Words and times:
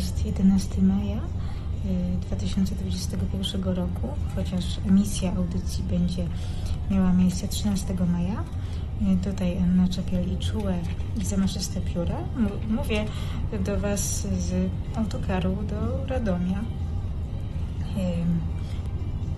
Jest 0.00 0.26
11 0.26 0.82
maja 0.82 1.16
y, 1.16 1.20
2021 2.20 3.62
roku, 3.64 4.08
chociaż 4.34 4.64
emisja 4.88 5.32
audycji 5.36 5.84
będzie 5.84 6.26
miała 6.90 7.12
miejsce 7.12 7.48
13 7.48 7.94
maja. 8.12 8.44
Y, 9.12 9.16
Tutaj 9.24 9.58
Anna 9.58 9.88
Czepiel 9.88 10.32
i 10.32 10.36
Czułe 10.38 10.78
i 11.20 11.24
Zamaszyste 11.24 11.80
Pióra. 11.80 12.16
Mówię 12.70 13.04
do 13.64 13.80
Was 13.80 14.20
z 14.20 14.70
autokaru 14.96 15.56
do 15.62 16.06
Radomia. 16.06 16.58
Ym, 16.58 18.40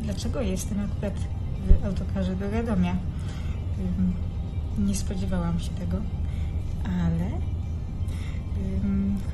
Dlaczego 0.01 0.41
jestem 0.41 0.79
akurat 0.81 1.15
w 1.83 1.85
autokarze 1.87 2.37
do 2.37 2.51
Radomia? 2.51 2.97
Nie 4.79 4.95
spodziewałam 4.95 5.61
się 5.61 5.71
tego, 5.71 5.97
ale 6.85 7.31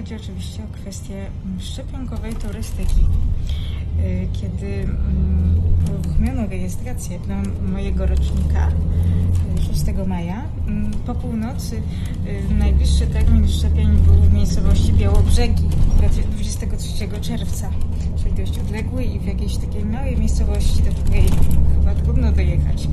Chodzi 0.08 0.22
oczywiście 0.22 0.62
o 0.64 0.66
kwestię 0.74 1.14
mm, 1.14 1.60
szczepionkowej 1.60 2.34
turystyki. 2.34 3.00
Y, 4.00 4.28
Kiedy 4.32 4.66
mm, 4.66 5.60
uruchomiono 6.04 6.46
rejestrację 6.46 7.18
dla 7.18 7.36
mojego 7.72 8.06
rocznika 8.06 8.68
y, 9.58 9.62
6 9.62 9.84
maja, 10.06 10.44
mm, 10.66 10.90
po 10.90 11.14
północy 11.14 11.82
y, 12.50 12.54
najbliższy 12.54 13.06
termin 13.06 13.48
szczepień 13.48 13.88
był 13.96 14.14
w 14.14 14.32
miejscowości 14.32 14.92
Białobrzegi 14.92 15.68
23 16.32 17.08
czerwca, 17.20 17.70
czyli 18.22 18.34
dość 18.34 18.58
odległy 18.58 19.04
i 19.04 19.18
w 19.18 19.26
jakiejś 19.26 19.56
takiej 19.56 19.84
małej 19.84 20.16
miejscowości, 20.16 20.82
do 20.82 20.90
której 20.90 21.26
chyba 21.74 21.94
trudno 21.94 22.32
dojechać. 22.32 22.88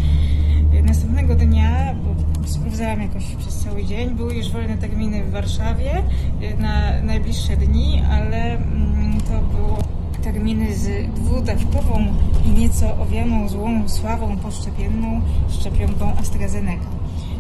Y, 0.74 0.84
Następnego 0.84 1.36
dnia, 1.36 1.96
bo 1.96 2.34
sprawdzałam 2.46 3.02
jakoś 3.02 3.36
przez 3.36 3.56
cały 3.56 3.84
dzień, 3.86 4.10
były 4.10 4.36
już 4.36 4.52
wolne 4.52 4.78
terminy 4.78 5.24
w 5.24 5.32
Warszawie 5.32 6.04
y, 6.42 6.62
na 6.62 7.02
najbliższe 7.02 7.58
dni, 7.58 8.02
ale 8.12 8.58
mm, 8.58 9.22
to 9.22 9.58
było 9.58 9.78
terminy 10.24 10.76
z 10.76 11.16
dwudawkową 11.16 12.06
i 12.46 12.50
nieco 12.50 12.98
owianą 12.98 13.50
złą 13.50 13.90
sławą 13.90 14.38
poszczepienną 14.38 15.22
szczepionką 15.50 16.18
AstraZeneca. 16.18 16.90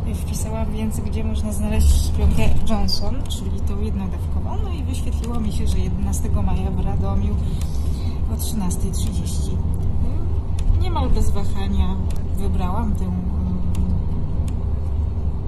Y, 0.07 0.15
Wpisałam 0.15 0.71
więc, 0.71 0.99
gdzie 0.99 1.23
można 1.23 1.51
znaleźć 1.51 1.87
szczepionkę 1.87 2.43
Johnson, 2.69 3.15
czyli 3.29 3.61
tą 3.61 3.81
jednodawkową, 3.81 4.57
no 4.63 4.73
i 4.73 4.83
wyświetliło 4.83 5.39
mi 5.39 5.51
się, 5.51 5.67
że 5.67 5.79
11 5.79 6.29
maja 6.29 6.71
w 6.71 6.85
Radomiu 6.85 7.35
o 8.33 8.35
13.30. 8.35 9.51
Y, 9.51 10.81
Niemal 10.81 11.09
bez 11.09 11.31
wahania 11.31 11.95
wybrałam 12.37 12.95
tę 12.95 13.24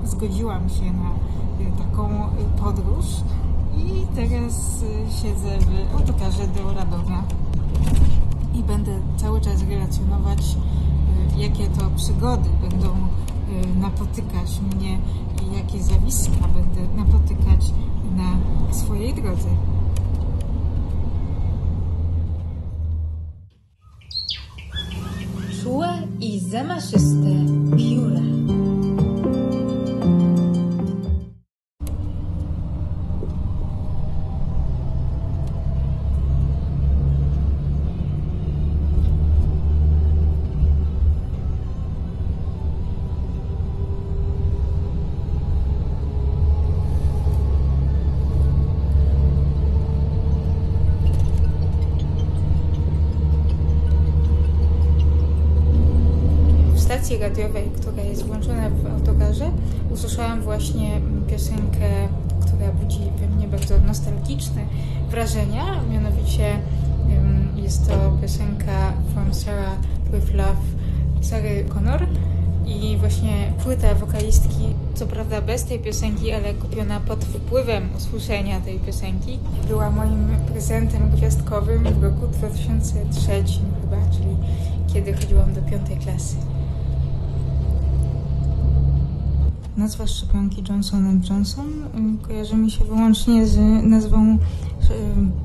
zgodziłam 0.08 0.70
się 0.70 0.84
na 0.84 1.12
y, 1.66 1.72
taką 1.78 2.10
y, 2.10 2.60
podróż 2.60 3.06
i 3.78 4.16
teraz 4.16 4.84
y, 4.84 5.22
siedzę 5.22 5.58
w 5.60 5.96
autokarze 5.96 6.48
do 6.48 6.74
Radomia 6.74 7.24
i 8.54 8.64
będę 8.64 8.92
cały 9.18 9.42
czas 9.42 9.64
relacjonować, 9.70 10.56
jakie 11.38 11.68
to 11.68 11.90
przygody 11.96 12.50
będą 12.62 12.88
napotykać 13.80 14.60
mnie 14.60 15.00
i 15.44 15.58
jakie 15.58 15.84
zjawiska 15.84 16.48
będę 16.48 16.96
napotykać 16.96 17.74
na 18.16 18.38
swojej 18.74 19.14
drodze. 19.14 19.50
Czułe 25.64 25.88
i 26.22 26.40
zamaszyste 26.40 27.28
wrażenia. 65.38 65.84
Mianowicie 65.92 66.60
jest 67.56 67.88
to 67.88 68.18
piosenka 68.22 68.94
From 69.14 69.34
Sarah 69.34 69.78
with 70.14 70.34
Love 70.34 70.62
Sary 71.22 71.66
Connor 71.74 72.08
i 72.66 72.98
właśnie 72.98 73.54
płyta 73.64 73.96
wokalistki, 73.96 74.76
co 74.94 75.08
prawda 75.08 75.42
bez 75.42 75.66
tej 75.66 75.80
piosenki, 75.80 76.32
ale 76.32 76.54
kupiona 76.54 77.00
pod 77.00 77.26
wpływem 77.26 77.90
usłyszenia 77.98 78.62
tej 78.62 78.80
piosenki, 78.80 79.40
była 79.68 79.90
moim 79.92 80.28
prezentem 80.52 81.12
gwiazdkowym 81.12 81.84
w 81.84 82.04
roku 82.04 82.28
2003 82.28 83.32
chyba, 83.82 83.98
czyli 84.12 84.38
kiedy 84.94 85.14
chodziłam 85.14 85.54
do 85.54 85.62
piątej 85.62 85.98
klasy. 85.98 86.36
Nazwa 89.78 90.08
szczepionki 90.08 90.64
Johnson 90.70 91.22
Johnson 91.30 91.66
y, 91.68 92.28
kojarzy 92.28 92.56
mi 92.56 92.72
się 92.72 92.86
wyłącznie 92.86 93.48
z 93.48 93.84
nazwą 93.84 94.38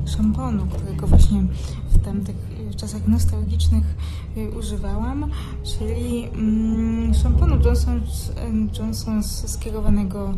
y, 0.07 0.11
szamponu, 0.11 0.67
którego 0.67 1.07
właśnie 1.07 1.43
w 1.89 2.05
tamtych 2.05 2.37
y, 2.73 2.75
czasach 2.75 3.09
nostalgicznych 3.09 3.85
używałam, 4.59 5.31
czyli 5.65 6.25
mm, 6.25 7.15
szamponu 7.15 7.57
Johnson 7.65 8.01
Johnson 8.79 9.23
skierowanego 9.23 10.35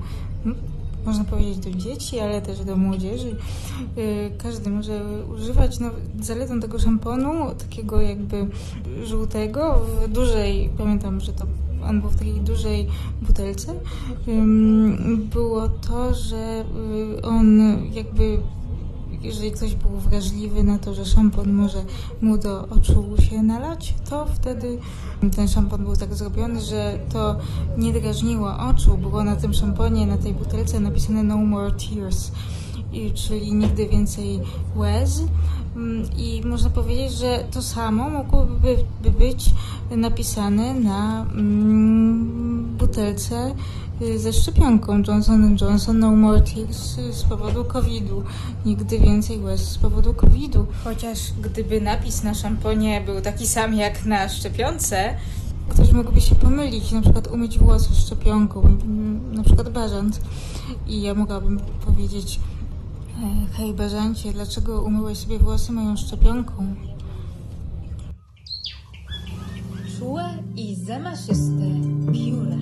można 1.06 1.24
powiedzieć 1.24 1.58
do 1.58 1.70
dzieci, 1.70 2.20
ale 2.20 2.42
też 2.42 2.64
do 2.64 2.76
młodzieży. 2.76 3.36
Każdy 4.38 4.70
może 4.70 5.24
używać. 5.34 5.80
No, 5.80 5.90
zaletą 6.20 6.60
tego 6.60 6.78
szamponu, 6.78 7.54
takiego 7.58 8.00
jakby 8.00 8.46
żółtego, 9.04 9.80
w 9.80 10.08
dużej, 10.08 10.70
pamiętam, 10.78 11.20
że 11.20 11.32
to 11.32 11.46
on 11.88 12.00
był 12.00 12.10
w 12.10 12.16
takiej 12.16 12.40
dużej 12.40 12.86
butelce, 13.22 13.74
było 15.16 15.68
to, 15.68 16.14
że 16.14 16.64
y, 17.18 17.22
on 17.22 17.58
jakby 17.92 18.38
jeżeli 19.24 19.52
ktoś 19.52 19.74
był 19.74 19.90
wrażliwy 19.90 20.62
na 20.62 20.78
to, 20.78 20.94
że 20.94 21.04
szampon 21.04 21.52
może 21.52 21.84
mu 22.20 22.38
do 22.38 22.68
oczu 22.68 23.14
się 23.22 23.42
nalać, 23.42 23.94
to 24.10 24.26
wtedy 24.26 24.78
ten 25.36 25.48
szampon 25.48 25.84
był 25.84 25.96
tak 25.96 26.14
zrobiony, 26.14 26.60
że 26.60 26.98
to 27.12 27.36
nie 27.78 27.92
drażniło 27.92 28.58
oczu. 28.58 28.98
Było 28.98 29.24
na 29.24 29.36
tym 29.36 29.54
szamponie, 29.54 30.06
na 30.06 30.16
tej 30.16 30.34
butelce 30.34 30.80
napisane 30.80 31.22
No 31.22 31.36
More 31.36 31.72
Tears, 31.72 32.32
czyli 33.14 33.54
nigdy 33.54 33.88
więcej 33.88 34.40
łez. 34.76 35.22
Mm, 35.76 36.08
I 36.16 36.42
można 36.44 36.70
powiedzieć, 36.70 37.12
że 37.12 37.44
to 37.50 37.62
samo 37.62 38.10
mogłoby 38.10 38.76
by 39.02 39.10
być 39.10 39.50
napisane 39.90 40.74
na 40.74 41.22
mm, 41.22 42.76
butelce 42.78 43.54
y, 44.02 44.18
ze 44.18 44.32
szczepionką 44.32 45.02
Johnson 45.08 45.56
Johnson 45.60 45.98
No 45.98 46.16
More 46.16 46.40
Tears 46.40 46.96
z 47.10 47.22
powodu 47.22 47.64
COVID-u. 47.64 48.22
Nigdy 48.66 48.98
więcej 48.98 49.40
łez 49.40 49.60
z 49.60 49.78
powodu 49.78 50.14
COVID-u. 50.14 50.66
Chociaż 50.84 51.18
gdyby 51.42 51.80
napis 51.80 52.22
na 52.22 52.34
szamponie 52.34 53.00
był 53.00 53.20
taki 53.20 53.46
sam 53.46 53.74
jak 53.74 54.04
na 54.04 54.28
szczepionce, 54.28 55.14
ktoś 55.68 55.92
mógłby 55.92 56.20
się 56.20 56.34
pomylić, 56.34 56.92
na 56.92 57.00
przykład 57.00 57.26
umyć 57.26 57.58
włosy 57.58 57.94
szczepionką, 57.94 58.60
mm, 58.60 59.34
na 59.36 59.42
przykład 59.42 59.68
bażant. 59.68 60.20
I 60.88 61.02
ja 61.02 61.14
mogłabym 61.14 61.60
powiedzieć, 61.86 62.40
hej 63.52 63.74
bażancie, 63.74 64.32
dlaczego 64.32 64.82
umyłeś 64.82 65.18
sobie 65.18 65.38
włosy 65.38 65.72
moją 65.72 65.96
szczepionką? 65.96 66.74
Czułe 69.98 70.24
i 70.56 70.76
zamaszyste 70.76 71.64
pióra. 72.12 72.56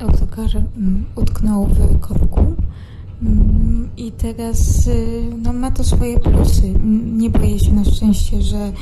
autokar 0.00 0.62
mm, 0.76 1.04
utknął 1.16 1.66
w 1.66 2.00
korku. 2.00 2.54
Mm, 3.22 3.88
I 3.96 4.12
teraz 4.12 4.86
y, 4.86 5.22
no, 5.42 5.52
ma 5.52 5.70
to 5.70 5.84
swoje 5.84 6.20
plusy. 6.20 6.74
Nie 7.16 7.30
boję 7.30 7.58
się 7.58 7.72
na 7.72 7.84
szczęście, 7.84 8.42
że 8.42 8.72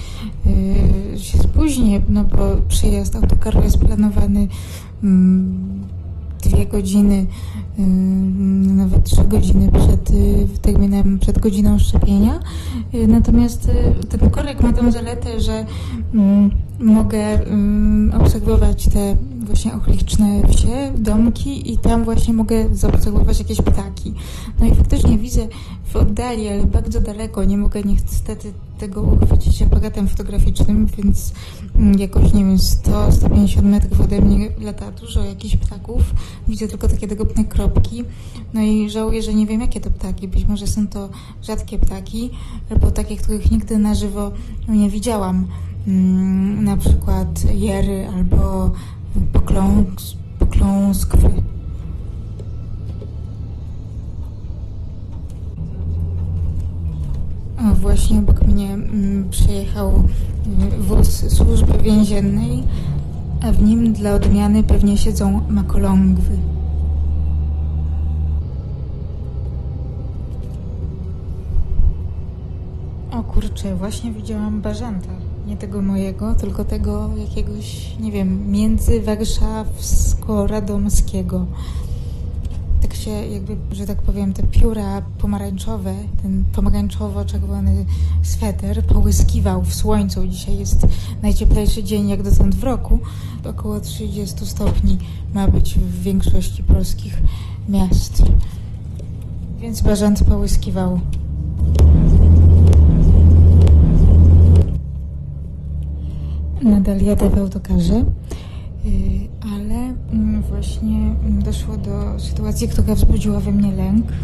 y, 1.14 1.18
się 1.18 1.38
spóźnię, 1.38 2.00
no 2.08 2.24
bo 2.24 2.56
przyjazd 2.68 3.16
autokaru 3.16 3.62
jest 3.62 3.78
planowany 3.78 4.48
mm, 5.02 5.84
dwie 6.42 6.66
godziny, 6.66 7.26
y, 7.78 7.82
nawet 8.74 9.04
trzy 9.04 9.24
godziny 9.24 9.72
przed 9.72 10.10
y, 10.10 10.46
terminem, 10.62 11.18
przed 11.18 11.38
godziną 11.38 11.78
szczepienia. 11.78 12.40
Y, 12.94 13.06
Natomiast 13.06 13.68
y, 13.68 14.06
ten 14.06 14.30
korek 14.30 14.62
ma 14.62 14.72
tę 14.72 14.92
zaletę, 14.92 15.40
że 15.40 15.66
mm, 16.14 16.50
mogę 16.78 17.40
obserwować 18.20 18.88
te 18.88 19.16
właśnie 19.44 19.74
okoliczne 19.74 20.48
wsie, 20.48 20.92
domki 20.96 21.72
i 21.72 21.78
tam 21.78 22.04
właśnie 22.04 22.34
mogę 22.34 22.76
zaobserwować 22.76 23.38
jakieś 23.38 23.58
ptaki. 23.58 24.14
No 24.60 24.66
i 24.66 24.74
faktycznie 24.74 25.18
widzę 25.18 25.48
w 25.84 25.96
oddali, 25.96 26.48
ale 26.48 26.64
bardzo 26.64 27.00
daleko, 27.00 27.44
nie 27.44 27.58
mogę 27.58 27.82
niestety 27.82 28.52
tego 28.78 29.02
uchwycić 29.02 29.62
aparatem 29.62 30.08
fotograficznym, 30.08 30.86
więc 30.86 31.32
mm, 31.76 31.98
jakoś, 31.98 32.32
nie 32.32 32.44
wiem, 32.44 32.56
100-150 32.56 33.62
metrów 33.62 34.00
ode 34.00 34.20
mnie 34.20 34.48
lata 34.60 34.90
dużo 34.90 35.24
jakichś 35.24 35.56
ptaków. 35.56 36.14
Widzę 36.48 36.68
tylko 36.68 36.88
takie 36.88 37.06
drobne 37.06 37.44
kropki. 37.44 38.04
No 38.54 38.60
i 38.60 38.90
żałuję, 38.90 39.22
że 39.22 39.34
nie 39.34 39.46
wiem, 39.46 39.60
jakie 39.60 39.80
to 39.80 39.90
ptaki. 39.90 40.28
Być 40.28 40.44
może 40.44 40.66
są 40.66 40.88
to 40.88 41.08
rzadkie 41.42 41.78
ptaki, 41.78 42.30
albo 42.70 42.90
takie, 42.90 43.16
których 43.16 43.50
nigdy 43.50 43.78
na 43.78 43.94
żywo 43.94 44.32
nie 44.68 44.90
widziałam. 44.90 45.46
Mm, 45.86 46.64
na 46.64 46.76
przykład 46.76 47.54
jery 47.54 48.08
albo 48.08 48.70
pokląs, 49.32 50.16
pokląskwy. 50.38 51.30
O, 57.58 57.74
właśnie 57.74 58.18
obok 58.18 58.42
mnie 58.42 58.74
mm, 58.74 59.30
przejechał 59.30 59.90
mm, 59.90 60.82
wóz 60.82 61.32
służby 61.32 61.78
więziennej, 61.78 62.62
a 63.42 63.52
w 63.52 63.62
nim 63.62 63.92
dla 63.92 64.14
odmiany 64.14 64.62
pewnie 64.62 64.98
siedzą 64.98 65.40
makolągwy. 65.48 66.38
O 73.10 73.22
kurczę, 73.22 73.76
właśnie 73.76 74.12
widziałam 74.12 74.60
bażanta. 74.60 75.33
Nie 75.46 75.56
tego 75.56 75.82
mojego, 75.82 76.34
tylko 76.34 76.64
tego 76.64 77.10
jakiegoś, 77.16 77.96
nie 78.00 78.12
wiem, 78.12 78.52
międzywarszawsko-radomskiego. 78.52 81.46
Tak 82.82 82.94
się 82.94 83.10
jakby, 83.10 83.56
że 83.72 83.86
tak 83.86 84.02
powiem, 84.02 84.32
te 84.32 84.42
pióra 84.42 85.02
pomarańczowe, 85.18 85.94
ten 86.22 86.44
pomarańczowo-czerwony 86.52 87.84
sweter 88.22 88.86
połyskiwał 88.86 89.62
w 89.62 89.74
słońcu. 89.74 90.26
Dzisiaj 90.26 90.58
jest 90.58 90.86
najcieplejszy 91.22 91.84
dzień 91.84 92.08
jak 92.08 92.22
dotąd 92.22 92.54
w 92.54 92.64
roku. 92.64 92.98
Około 93.50 93.80
30 93.80 94.46
stopni 94.46 94.98
ma 95.34 95.48
być 95.48 95.74
w 95.74 96.02
większości 96.02 96.62
polskich 96.62 97.22
miast. 97.68 98.22
Więc 99.60 99.82
bażant 99.82 100.24
połyskiwał. 100.24 101.00
Nadal 106.64 107.00
jadę 107.00 107.30
w 107.30 107.38
autokarze, 107.38 107.94
y, 107.94 108.04
ale 109.52 109.94
mm, 110.12 110.42
właśnie 110.42 110.96
mm, 110.96 111.42
doszło 111.42 111.76
do 111.76 112.20
sytuacji, 112.20 112.68
która 112.68 112.94
wzbudziła 112.94 113.40
we 113.40 113.52
mnie 113.52 113.72
lęk, 113.72 114.06
y, 114.10 114.14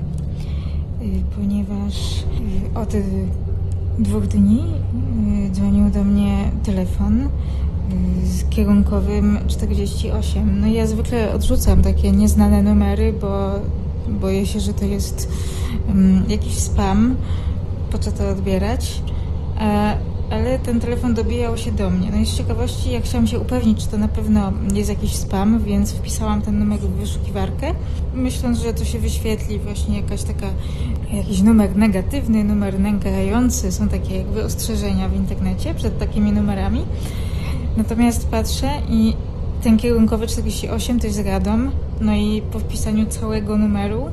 ponieważ 1.36 2.24
y, 2.74 2.78
od 2.78 2.92
dwóch 3.98 4.26
dni 4.26 4.62
dzwonił 5.52 5.90
do 5.90 6.04
mnie 6.04 6.50
telefon 6.64 7.28
z 8.24 8.44
kierunkowym 8.44 9.38
48. 9.46 10.60
No 10.60 10.66
ja 10.66 10.86
zwykle 10.86 11.32
odrzucam 11.34 11.82
takie 11.82 12.12
nieznane 12.12 12.62
numery, 12.62 13.12
bo 13.20 13.50
boję 14.20 14.46
się, 14.46 14.60
że 14.60 14.74
to 14.74 14.84
jest 14.84 15.28
mm, 15.88 16.30
jakiś 16.30 16.54
spam. 16.54 17.16
Po 17.90 17.98
co 17.98 18.12
to 18.12 18.28
odbierać? 18.28 19.02
Ale 20.30 20.58
ten 20.58 20.80
telefon 20.80 21.14
dobijał 21.14 21.56
się 21.56 21.72
do 21.72 21.90
mnie. 21.90 22.10
No 22.10 22.16
i 22.16 22.26
z 22.26 22.36
ciekawości 22.36 22.92
ja 22.92 23.00
chciałam 23.00 23.26
się 23.26 23.38
upewnić, 23.38 23.84
czy 23.84 23.88
to 23.88 23.98
na 23.98 24.08
pewno 24.08 24.52
jest 24.74 24.88
jakiś 24.88 25.16
spam, 25.16 25.64
więc 25.64 25.92
wpisałam 25.92 26.42
ten 26.42 26.58
numer 26.58 26.78
w 26.78 26.88
wyszukiwarkę, 26.88 27.74
myśląc, 28.14 28.58
że 28.58 28.74
to 28.74 28.84
się 28.84 28.98
wyświetli 28.98 29.58
właśnie 29.58 29.96
jakaś 29.96 30.22
taka, 30.22 30.46
jakiś 31.12 31.42
numer 31.42 31.76
negatywny, 31.76 32.44
numer 32.44 32.80
nękający. 32.80 33.72
Są 33.72 33.88
takie 33.88 34.16
jakby 34.16 34.44
ostrzeżenia 34.44 35.08
w 35.08 35.16
internecie 35.16 35.74
przed 35.74 35.98
takimi 35.98 36.32
numerami. 36.32 36.84
Natomiast 37.76 38.28
patrzę 38.28 38.70
i 38.88 39.16
ten 39.62 39.76
kierunkowy 39.76 40.26
48 40.26 41.00
to 41.00 41.06
jest 41.06 41.18
Radom, 41.24 41.70
no 42.00 42.14
i 42.14 42.42
po 42.52 42.58
wpisaniu 42.58 43.06
całego 43.06 43.56
numeru 43.56 44.06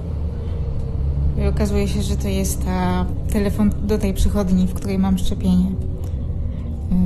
okazuje 1.50 1.88
się, 1.88 2.02
że 2.02 2.16
to 2.16 2.28
jest 2.28 2.66
ta 2.66 3.06
telefon 3.34 3.72
do 3.84 3.98
tej 3.98 4.14
przychodni, 4.14 4.68
w 4.68 4.74
której 4.74 5.00
mam 5.00 5.18
szczepienie. 5.18 5.72
Yy, 6.92 6.98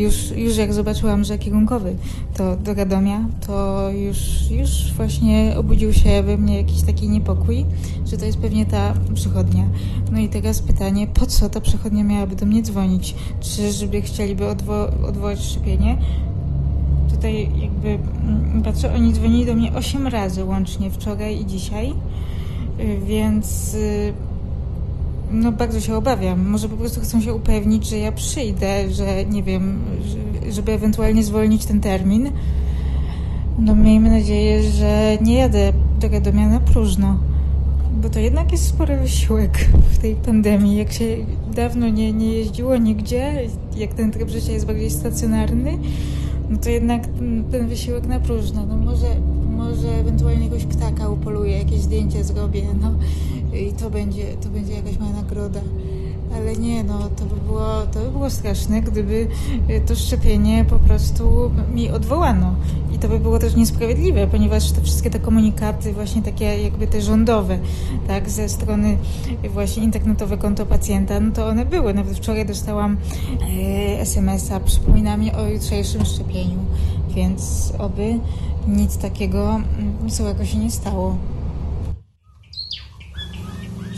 Już, 0.00 0.30
już 0.30 0.56
jak 0.56 0.72
zobaczyłam, 0.74 1.24
że 1.24 1.38
kierunkowy 1.38 1.96
to 2.36 2.56
do 2.56 2.74
Radomia, 2.74 3.24
to 3.46 3.90
już, 3.90 4.50
już 4.50 4.92
właśnie 4.92 5.54
obudził 5.56 5.92
się 5.92 6.22
we 6.22 6.36
mnie 6.36 6.56
jakiś 6.56 6.82
taki 6.82 7.08
niepokój, 7.08 7.64
że 8.06 8.16
to 8.16 8.24
jest 8.24 8.38
pewnie 8.38 8.66
ta 8.66 8.94
przychodnia. 9.14 9.64
No 10.12 10.18
i 10.18 10.28
teraz 10.28 10.62
pytanie, 10.62 11.06
po 11.06 11.26
co 11.26 11.48
ta 11.48 11.60
przychodnia 11.60 12.04
miałaby 12.04 12.36
do 12.36 12.46
mnie 12.46 12.62
dzwonić? 12.62 13.14
Czy 13.40 13.72
żeby 13.72 14.02
chcieliby 14.02 14.44
odwo- 14.44 15.04
odwołać 15.08 15.40
szczepienie? 15.40 15.98
Tutaj 17.10 17.50
jakby 17.62 17.88
mm, 17.88 18.62
patrzę, 18.64 18.94
oni 18.94 19.12
dzwonili 19.12 19.46
do 19.46 19.54
mnie 19.54 19.72
8 19.72 20.06
razy 20.06 20.44
łącznie 20.44 20.90
wczoraj 20.90 21.40
i 21.40 21.46
dzisiaj. 21.46 21.92
Y, 22.80 22.98
Więc 23.06 23.74
y, 23.74 24.12
no 25.32 25.52
bardzo 25.52 25.80
się 25.80 25.94
obawiam. 25.94 26.48
Może 26.48 26.68
po 26.68 26.76
prostu 26.76 27.00
chcą 27.00 27.20
się 27.20 27.34
upewnić, 27.34 27.88
że 27.88 27.98
ja 27.98 28.12
przyjdę, 28.12 28.90
że 28.90 29.24
nie 29.24 29.42
wiem, 29.42 29.78
że, 30.04 30.52
żeby 30.52 30.72
ewentualnie 30.72 31.24
zwolnić 31.24 31.64
ten 31.64 31.80
termin. 31.80 32.30
No 33.58 33.74
miejmy 33.74 34.10
nadzieję, 34.10 34.62
że 34.62 35.18
nie 35.20 35.34
jadę 35.34 35.72
do 36.00 36.08
Radomia 36.08 36.48
na 36.48 36.60
próżno. 36.60 37.18
Bo 38.02 38.10
to 38.10 38.18
jednak 38.18 38.52
jest 38.52 38.66
spory 38.66 38.96
wysiłek 38.96 39.58
w 39.92 39.98
tej 39.98 40.14
pandemii. 40.14 40.76
Jak 40.76 40.92
się 40.92 41.04
dawno 41.54 41.88
nie, 41.88 42.12
nie 42.12 42.32
jeździło 42.32 42.76
nigdzie, 42.76 43.48
jak 43.76 43.94
ten 43.94 44.10
tryb 44.10 44.28
życia 44.28 44.52
jest 44.52 44.66
bardziej 44.66 44.90
stacjonarny, 44.90 45.78
no 46.50 46.58
to 46.58 46.70
jednak 46.70 47.06
ten, 47.06 47.44
ten 47.50 47.68
wysiłek 47.68 48.06
na 48.06 48.20
próżno. 48.20 48.66
No 48.66 48.76
może, 48.76 49.06
może 49.56 49.88
ewentualnie 49.88 50.44
jakiegoś 50.44 50.64
ptaka 50.64 51.08
upoluję, 51.08 51.58
jakieś 51.58 51.80
zdjęcie 51.80 52.24
zrobię, 52.24 52.62
no 52.80 52.94
i 53.52 53.72
to 53.72 53.90
będzie, 53.90 54.24
to 54.24 54.48
będzie 54.48 54.72
jakaś 54.72 54.98
moja 54.98 55.12
nagroda. 55.12 55.60
Ale 56.36 56.56
nie, 56.56 56.84
no 56.84 56.98
to 57.16 57.24
by 57.24 57.40
było, 57.40 57.82
to 57.92 58.00
by 58.00 58.10
było 58.10 58.30
straszne, 58.30 58.82
gdyby 58.82 59.28
y, 59.70 59.80
to 59.86 59.96
szczepienie 59.96 60.64
po 60.64 60.78
prostu 60.78 61.50
mi 61.74 61.90
odwołano. 61.90 62.54
I 62.94 62.98
to 62.98 63.08
by 63.08 63.18
było 63.18 63.38
też 63.38 63.56
niesprawiedliwe, 63.56 64.26
ponieważ 64.26 64.72
te 64.72 64.80
wszystkie 64.80 65.10
te 65.10 65.18
komunikaty, 65.18 65.92
właśnie 65.92 66.22
takie 66.22 66.44
jakby 66.44 66.86
te 66.86 67.02
rządowe, 67.02 67.58
tak, 68.06 68.30
ze 68.30 68.48
strony 68.48 68.98
właśnie 69.50 69.84
internetowe 69.84 70.38
konto 70.38 70.66
pacjenta, 70.66 71.20
no 71.20 71.32
to 71.32 71.46
one 71.46 71.64
były. 71.64 71.94
Nawet 71.94 72.16
wczoraj 72.16 72.46
dostałam 72.46 72.96
e, 73.40 74.00
SMS-a, 74.00 74.60
przypomina 74.60 75.16
mi 75.16 75.32
o 75.32 75.48
jutrzejszym 75.48 76.04
szczepieniu, 76.04 76.58
więc 77.14 77.72
oby 77.78 78.20
nic 78.68 78.96
takiego 78.96 79.50
mm, 79.50 80.10
złego 80.10 80.44
się 80.44 80.58
nie 80.58 80.70
stało. 80.70 81.16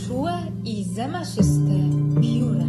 Czułe 0.06 0.32
i 0.64 0.84
zamaszyste 1.00 1.72
pióra. 2.22 2.64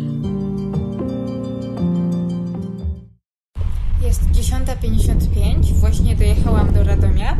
Jest 4.02 4.22
10.55, 4.22 5.74
właśnie 5.74 6.16
dojechałam 6.16 6.74
do 6.74 6.84
Radomia. 6.84 7.38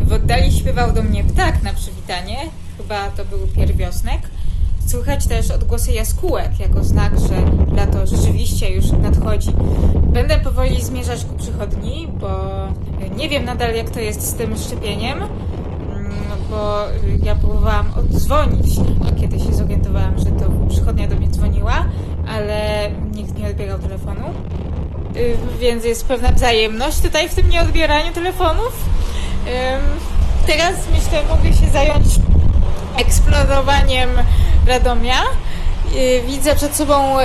W 0.00 0.12
oddali 0.12 0.52
śpiewał 0.52 0.92
do 0.92 1.02
mnie 1.02 1.24
ptak 1.24 1.62
na 1.62 1.72
przywitanie, 1.72 2.36
chyba 2.78 3.10
to 3.10 3.24
był 3.24 3.38
pierwiosnek. 3.56 4.20
Słychać 4.86 5.26
też 5.26 5.50
odgłosy 5.50 5.92
jaskółek, 5.92 6.60
jako 6.60 6.84
znak, 6.84 7.12
że 7.20 7.42
lato 7.76 8.06
rzeczywiście 8.06 8.70
już 8.70 8.90
nadchodzi. 8.92 9.50
Będę 10.06 10.40
powoli 10.40 10.82
zmierzać 10.82 11.24
ku 11.24 11.34
przychodni, 11.34 12.08
bo 12.20 12.28
nie 13.16 13.28
wiem 13.28 13.44
nadal 13.44 13.74
jak 13.74 13.90
to 13.90 14.00
jest 14.00 14.22
z 14.22 14.34
tym 14.34 14.56
szczepieniem, 14.56 15.18
bo 16.52 16.84
ja 17.22 17.34
próbowałam 17.34 17.92
oddzwonić, 17.96 18.76
kiedy 19.20 19.38
się 19.38 19.52
zorientowałam, 19.54 20.18
że 20.18 20.24
to 20.24 20.44
przychodnia 20.68 21.08
do 21.08 21.16
mnie 21.16 21.28
dzwoniła, 21.28 21.84
ale 22.28 22.90
nikt 23.14 23.38
nie 23.38 23.48
odbierał 23.50 23.78
telefonu. 23.78 24.24
Y, 25.16 25.36
więc 25.60 25.84
jest 25.84 26.06
pewna 26.06 26.32
wzajemność 26.32 27.00
tutaj 27.00 27.28
w 27.28 27.34
tym 27.34 27.50
nieodbieraniu 27.50 28.12
telefonów. 28.12 28.72
Teraz 30.46 30.74
myślę, 30.92 31.22
mogę 31.28 31.52
się 31.52 31.70
zająć 31.72 32.06
eksplorowaniem 32.96 34.10
Radomia. 34.66 35.22
Y, 35.94 36.22
Widzę 36.26 36.54
przed 36.56 36.76
sobą 36.76 37.20
y, 37.20 37.24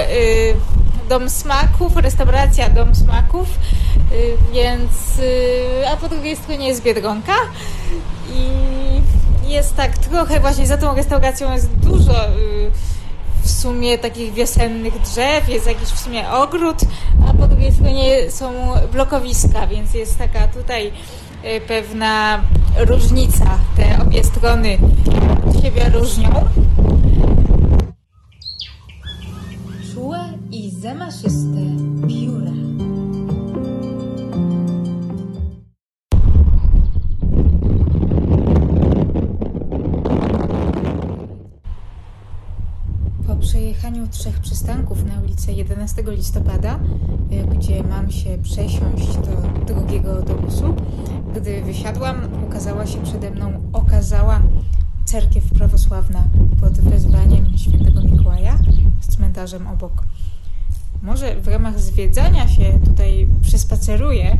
Dom 1.09 1.29
Smaków, 1.29 1.95
restauracja 1.95 2.69
Dom 2.69 2.95
Smaków, 2.95 3.47
y, 4.11 4.37
więc 4.53 5.19
y, 5.19 5.89
a 5.93 5.97
po 5.97 6.09
drugiej 6.09 6.35
stronie 6.35 6.67
jest 6.67 6.83
Biedronka 6.83 7.33
i 8.33 8.47
jest 9.49 9.75
tak 9.75 9.97
trochę 9.97 10.39
właśnie 10.39 10.67
za 10.67 10.77
tą 10.77 10.95
restauracją 10.95 11.53
jest 11.53 11.75
dużo 11.75 12.29
y, 12.29 12.71
w 13.43 13.49
sumie 13.51 13.97
takich 13.97 14.33
wiosennych 14.33 15.01
drzew, 15.01 15.49
jest 15.49 15.67
jakiś 15.67 15.89
w 15.89 15.99
sumie 15.99 16.29
ogród, 16.29 16.77
a 17.29 17.33
po 17.33 17.47
drugiej 17.47 17.71
stronie 17.71 18.31
są 18.31 18.53
blokowiska, 18.91 19.67
więc 19.67 19.93
jest 19.93 20.17
taka 20.17 20.47
tutaj 20.47 20.87
y, 20.87 21.61
pewna 21.67 22.41
różnica. 22.77 23.57
Te 23.77 24.01
obie 24.01 24.23
strony 24.23 24.77
od 25.49 25.63
siebie 25.63 25.89
różnią. 25.89 26.29
Czułe 29.93 30.19
i 30.51 30.71
zamaszyste 30.71 31.46
trzech 44.17 44.39
przystanków 44.39 45.05
na 45.05 45.21
ulicę 45.21 45.53
11 45.53 46.03
listopada, 46.07 46.79
y, 47.31 47.47
gdzie 47.57 47.83
mam 47.83 48.11
się 48.11 48.37
przesiąść 48.43 49.17
do 49.17 49.63
drugiego 49.73 50.11
autobusu, 50.11 50.75
gdy 51.35 51.61
wysiadłam, 51.61 52.15
ukazała 52.47 52.87
się 52.87 53.03
przede 53.03 53.31
mną 53.31 53.61
okazała 53.73 54.41
cerkiew 55.05 55.43
prawosławna 55.53 56.23
pod 56.61 56.73
wezwaniem 56.73 57.57
świętego 57.57 58.01
Mikołaja 58.01 58.57
z 59.01 59.07
cmentarzem 59.07 59.67
obok. 59.67 60.03
Może 61.01 61.41
w 61.41 61.47
ramach 61.47 61.79
zwiedzania 61.79 62.47
się 62.47 62.79
tutaj 62.85 63.27
przespaceruję, 63.41 64.37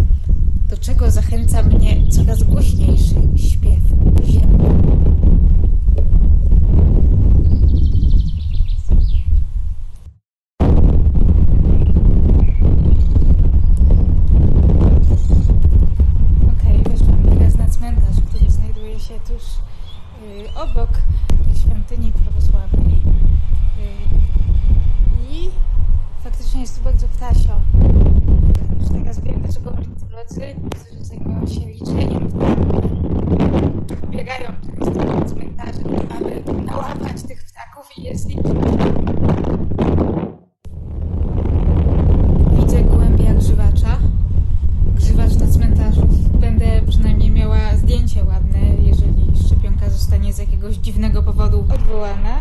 do 0.69 0.77
czego 0.77 1.12
zachęca 1.12 1.63
mnie 1.63 2.12
coraz 2.12 2.43
głośniejszy 2.43 3.15
śpiew 3.36 3.79
ziemi. 4.25 4.57
Okej, 16.53 16.84
weszłam 16.84 17.24
teraz 17.39 17.58
na 17.58 17.69
cmentarz, 17.69 18.15
który 18.29 18.51
znajduje 18.51 19.00
się 19.00 19.13
tuż 19.19 19.43
y, 20.24 20.60
obok 20.62 20.89
świątyni 21.55 22.12
prawosławnej. 22.12 22.93
Y, 22.93 22.98
I 25.31 25.50
faktycznie 26.24 26.62
jest 26.62 26.77
tu 26.77 26.84
bardzo 26.84 27.08
ptasio. 27.08 27.60
Już 28.79 28.89
teraz 28.89 29.19
wiem, 29.19 29.41
dlaczego 29.41 29.72
ornitolodzy, 29.72 30.41
którzy 30.75 31.05
zajmują 31.05 31.48
się 31.48 31.60
liczeniem, 31.60 32.29
biegają 34.10 34.51
przez 34.81 34.93
ten 34.93 35.29
cmentarze, 35.29 35.79
aby 36.17 36.53
nałapać 36.65 37.24
tych 37.24 37.43
ptaków 37.43 37.98
i 37.98 38.03
je 38.03 38.17
zliczyć. 38.17 38.43
Widzę 42.60 42.84
gołębia 42.84 43.34
grzywacza 43.34 43.98
grzywacz 44.95 45.36
na 45.36 45.48
cmentarzu. 45.48 46.08
Będę 46.39 46.81
przynajmniej 46.88 47.31
miała 47.31 47.75
zdjęcie 47.75 48.24
ładne, 48.24 48.60
jeżeli 48.81 49.31
szczepionka 49.45 49.89
zostanie 49.89 50.34
z 50.34 50.38
jakiegoś 50.38 50.75
dziwnego 50.75 51.16
powodu 51.27 51.60
odwołana. 51.74 52.39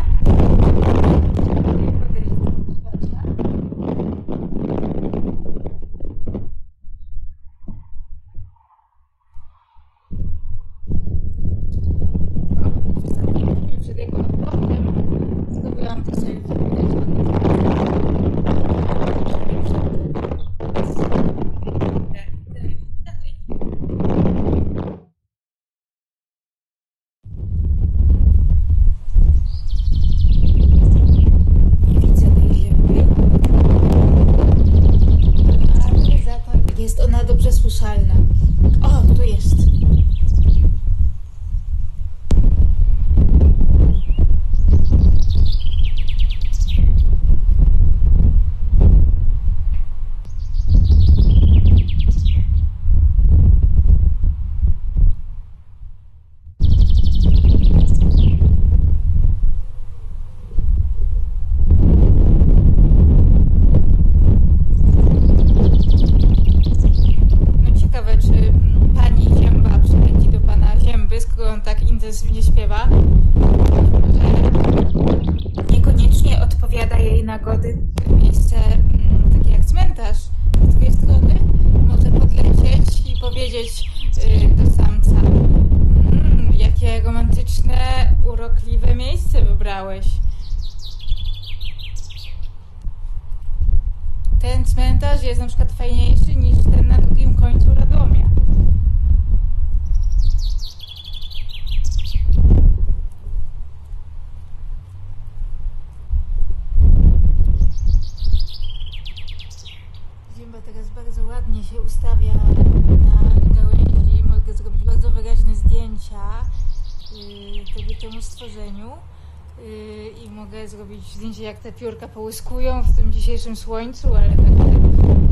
Połyskują 122.16 122.82
w 122.82 122.96
tym 122.96 123.12
dzisiejszym 123.12 123.56
słońcu, 123.56 124.14
ale 124.14 124.28
tak 124.28 124.38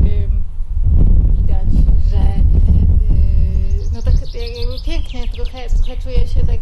yy, 0.05 0.29
widać, 1.37 1.69
że 2.11 2.17
yy, 2.17 3.91
no 3.95 4.03
tak 4.03 4.15
jakby 4.15 4.85
pięknie, 4.87 5.29
trochę, 5.29 5.69
trochę 5.69 5.97
czuję 5.97 6.29
się 6.29 6.47
tak, 6.47 6.61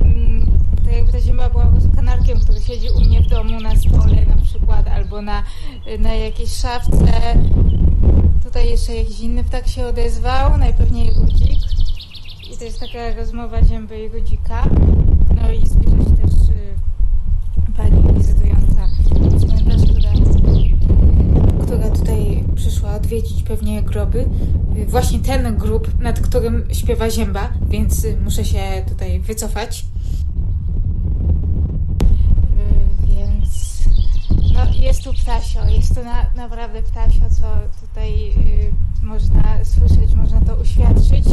mm, 0.00 0.58
tak 0.84 0.94
jakby 0.94 1.12
ta 1.12 1.20
ziemia 1.20 1.50
była 1.50 1.72
kanarkiem, 1.96 2.40
który 2.40 2.60
siedzi 2.60 2.88
u 2.96 3.00
mnie 3.00 3.20
w 3.20 3.26
domu 3.26 3.60
na 3.60 3.76
stole 3.76 4.26
na 4.26 4.36
przykład, 4.42 4.88
albo 4.88 5.22
na, 5.22 5.42
na 5.98 6.14
jakiejś 6.14 6.50
szafce. 6.50 7.36
Tutaj 8.44 8.70
jeszcze 8.70 8.94
jakiś 8.94 9.20
inny 9.20 9.44
ptak 9.44 9.68
się 9.68 9.86
odezwał, 9.86 10.58
najpewniej 10.58 11.14
ludzik. 11.14 11.60
I 12.52 12.56
to 12.58 12.64
jest 12.64 12.80
taka 12.80 13.14
rozmowa 13.14 13.64
zięby 13.64 14.04
i 14.04 14.08
ludzika. 14.08 14.64
No 15.42 15.52
i 15.52 15.66
zbliża 15.66 15.96
się 15.96 16.16
też 16.16 16.48
y, 16.48 17.72
pani 17.76 18.14
wizytująca 18.14 18.88
cmentarz, 19.38 19.82
która, 19.90 20.12
y, 20.12 21.62
która 21.62 21.90
tutaj 21.90 22.44
przyszła 22.62 22.94
odwiedzić 22.94 23.42
pewnie 23.42 23.82
groby. 23.82 24.28
Y, 24.78 24.86
Właśnie 24.86 25.18
ten 25.18 25.56
grób, 25.56 26.00
nad 26.00 26.20
którym 26.20 26.64
śpiewa 26.72 27.10
zięba, 27.10 27.48
więc 27.68 28.04
y, 28.04 28.16
muszę 28.24 28.44
się 28.44 28.60
tutaj 28.88 29.20
wycofać. 29.20 29.84
Y, 33.02 33.06
Więc 33.14 33.82
no, 34.54 34.74
jest 34.74 35.04
tu 35.04 35.12
ptasio, 35.12 35.68
jest 35.68 35.94
to 35.94 36.04
na, 36.04 36.26
naprawdę 36.36 36.82
ptasio, 36.82 37.20
co 37.30 37.46
tutaj 37.86 38.34
można 39.02 39.64
słyszeć, 39.64 40.14
można 40.14 40.40
to 40.40 40.54
uświadczyć. 40.54 41.24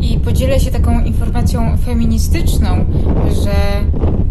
I 0.00 0.18
podzielę 0.18 0.60
się 0.60 0.70
taką 0.70 1.04
informacją 1.04 1.76
feministyczną, 1.76 2.84
że 3.44 3.52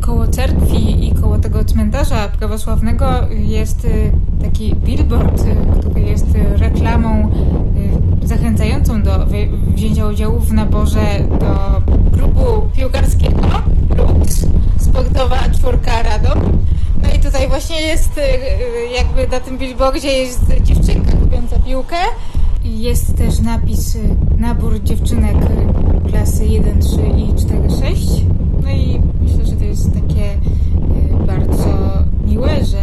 koło 0.02 0.28
cerkwi 0.28 1.08
i 1.08 1.14
koło 1.14 1.38
tego 1.38 1.66
cmentarza 1.66 2.28
prawosławnego 2.28 3.06
jest 3.32 3.86
y, 3.86 4.12
taki 4.42 4.76
billboard, 4.76 5.42
y, 5.42 5.80
który 5.80 6.02
jest 6.02 6.26
reklamą 6.58 7.32
y, 8.24 8.28
zachęcającą 8.28 9.04
do 9.04 9.12
wzięcia 9.76 10.08
udziału 10.08 10.40
w 10.40 10.54
naborze 10.54 11.02
do 11.40 11.82
klubu 12.18 12.70
piłkarskiego 12.76 13.42
Lux, 13.98 14.48
sportowa 14.80 15.38
czwórka 15.54 16.04
Radom. 16.04 16.58
No 17.04 17.10
i 17.18 17.20
tutaj 17.20 17.48
właśnie 17.48 17.82
jest 17.82 18.20
jakby 18.96 19.28
na 19.28 19.40
tym 19.40 19.58
billboardzie 19.58 20.08
jest 20.08 20.42
dziewczynka 20.64 21.12
kupiąca 21.12 21.60
piłkę. 21.60 21.98
Jest 22.64 23.18
też 23.18 23.40
napis 23.40 23.98
nabór 24.42 24.84
dziewczynek 24.84 25.36
klasy 26.10 26.46
1, 26.46 26.80
3 26.80 26.96
i 27.18 27.36
4, 27.36 27.70
6. 27.96 28.26
No 28.64 28.70
i 28.70 29.02
myślę, 29.22 29.46
że 29.46 29.52
to 29.52 29.64
jest 29.64 29.94
takie 29.94 30.34
y, 30.34 31.26
bardzo 31.28 31.78
miłe, 32.26 32.66
że 32.66 32.78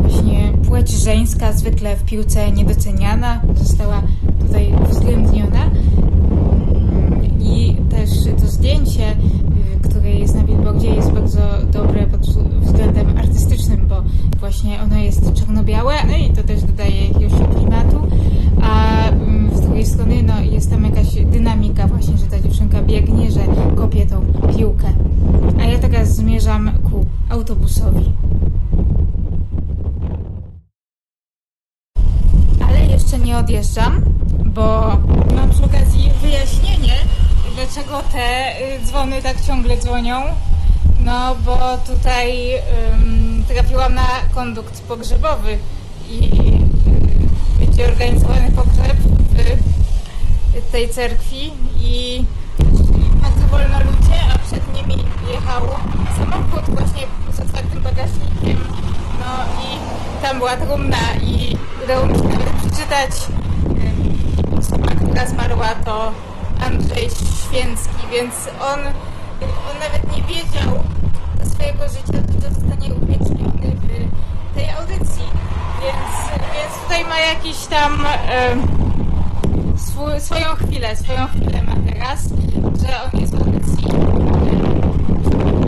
właśnie 0.00 0.52
płeć 0.68 0.90
żeńska 0.90 1.52
zwykle 1.52 1.96
w 1.96 2.04
piłce 2.04 2.52
niedoceniana 2.52 3.42
została 3.54 4.02
tutaj 4.40 4.72
uwzględniona. 4.82 5.64
Mm, 5.64 7.40
I 7.40 7.76
też 7.90 8.10
to 8.40 8.46
zdjęcie, 8.46 9.12
y, 9.12 9.88
które 9.88 10.10
jest 10.10 10.34
na 10.34 10.42
billboardzie, 10.42 10.94
jest 10.94 11.12
bardzo 11.12 11.40
dobre 11.72 12.06
pod 12.06 12.20
względem 12.60 13.18
artystycznym, 13.18 13.86
bo 13.88 14.02
właśnie 14.40 14.82
ono 14.82 14.96
jest 14.96 15.32
czarno-białe, 15.34 15.94
no 16.10 16.16
i 16.16 16.30
to 16.30 16.42
też 16.42 16.62
dodaje 16.62 17.06
jakiegoś 17.08 17.48
klimatu. 17.56 18.06
A 18.62 19.08
mm, 19.08 19.56
z 19.56 19.60
drugiej 19.60 19.86
strony 19.86 20.22
no, 20.22 20.40
jest 20.40 20.70
tam 20.70 20.84
jakaś 20.84 21.24
dynamika 21.24 21.86
właśnie, 21.86 22.18
że 22.18 22.26
ta 22.26 22.40
dziewczynka 22.40 22.79
biegnie, 22.90 23.30
że 23.30 23.40
kopie 23.76 24.06
tą 24.06 24.26
piłkę. 24.56 24.92
A 25.60 25.64
ja 25.64 25.78
teraz 25.78 26.16
zmierzam 26.16 26.72
ku 26.90 27.06
autobusowi. 27.28 28.12
Ale 32.68 32.86
jeszcze 32.86 33.18
nie 33.18 33.38
odjeżdżam, 33.38 34.04
bo 34.44 34.96
mam 35.36 35.50
przy 35.50 35.64
okazji 35.64 36.10
wyjaśnienie, 36.22 36.94
dlaczego 37.54 38.02
te 38.12 38.56
y, 38.76 38.86
dzwony 38.86 39.22
tak 39.22 39.40
ciągle 39.40 39.76
dzwonią. 39.76 40.20
No, 41.04 41.36
bo 41.46 41.78
tutaj 41.86 42.54
ym, 42.92 43.44
trafiłam 43.48 43.94
na 43.94 44.06
kondukt 44.34 44.82
pogrzebowy 44.82 45.58
i 46.10 46.24
y, 46.24 47.66
będzie 47.66 47.84
organizowany 47.84 48.50
pogrzeb 48.50 48.96
w 50.68 50.72
tej 50.72 50.88
cerkwi 50.88 51.50
i 51.80 52.24
wolno 53.50 53.78
ludzie, 53.78 54.18
a 54.34 54.38
przed 54.38 54.74
nimi 54.74 55.04
jechał 55.32 55.62
samochód 56.18 56.74
właśnie 56.74 57.02
z 57.32 57.40
otwartym 57.40 57.82
bagażnikiem. 57.82 58.64
No 59.20 59.44
i 59.64 59.78
tam 60.22 60.38
była 60.38 60.56
trumna 60.56 60.96
i 61.22 61.56
udało 61.84 62.06
mi 62.06 62.14
się 62.14 62.24
nawet 62.24 62.52
przeczytać 62.52 63.10
osoba, 64.58 64.86
która 64.86 65.26
zmarła 65.26 65.68
to 65.84 66.12
Andrzej 66.66 67.10
Święcki, 67.10 68.06
więc 68.12 68.34
on, 68.60 68.78
on 69.70 69.78
nawet 69.80 70.16
nie 70.16 70.22
wiedział 70.22 70.84
swojego 71.44 71.88
życia, 71.88 72.22
że 72.42 72.50
zostanie 72.50 72.94
uwieczniony 72.94 73.76
w 74.50 74.54
tej 74.54 74.70
audycji. 74.70 75.24
Więc, 75.82 76.42
więc 76.54 76.82
tutaj 76.82 77.04
ma 77.04 77.18
jakiś 77.20 77.56
tam 77.66 78.06
em, 78.28 78.89
swój, 79.80 80.20
swoją 80.20 80.54
chwilę, 80.54 80.96
swoją 80.96 81.26
chwilę 81.26 81.62
ma 81.62 81.74
teraz, 81.92 82.28
że 82.86 83.02
on 83.02 83.20
jest 83.20 83.36
w 83.36 83.40
audycji, 83.40 83.84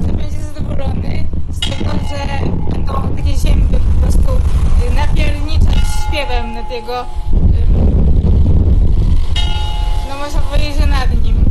że 0.07 0.13
będzie 0.13 0.41
zadowolony 0.41 1.25
z 1.51 1.61
tego, 1.61 1.91
że 1.91 2.47
będą 2.73 3.17
takie 3.17 3.37
zięby 3.37 3.81
po 3.81 4.03
prostu 4.03 4.33
y, 4.91 4.95
napierniczać 4.95 5.79
śpiewem 6.09 6.55
nad 6.55 6.71
jego, 6.71 7.05
no 10.09 10.19
można 10.19 10.41
powiedzieć, 10.41 10.77
że 10.77 10.87
nad 10.87 11.23
nim. 11.23 11.45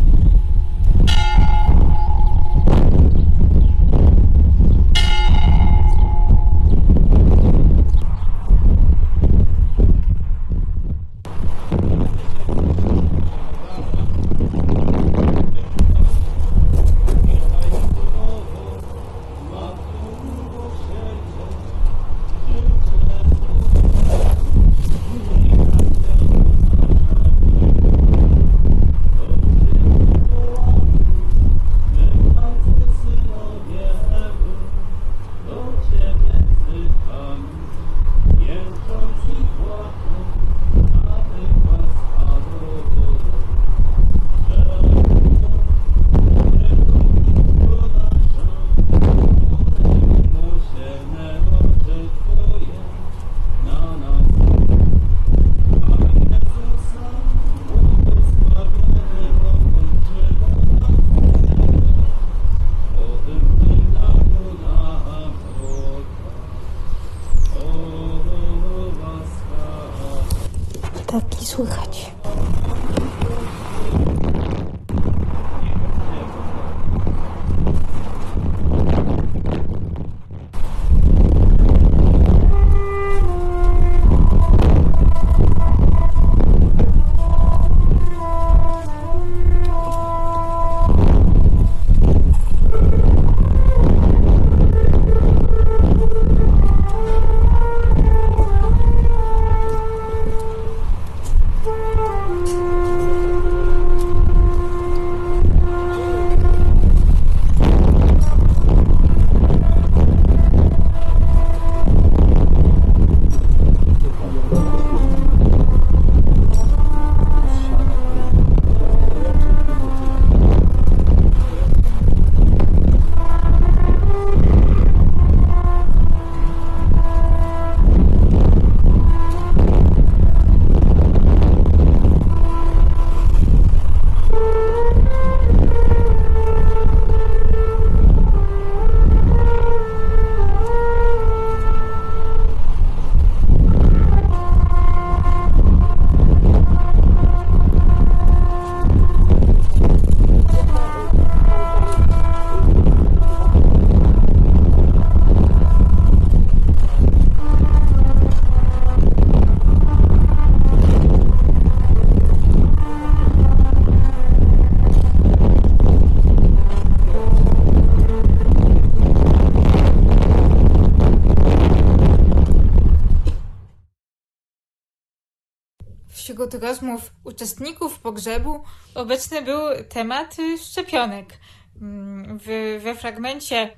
Wśród 176.42 176.64
rozmów 176.64 177.14
uczestników 177.24 178.00
pogrzebu 178.00 178.64
obecny 178.96 179.42
był 179.42 179.60
temat 179.90 180.38
szczepionek. 180.62 181.40
Mm, 181.82 182.40
W, 182.40 182.80
we 182.84 182.96
fragmencie, 182.96 183.78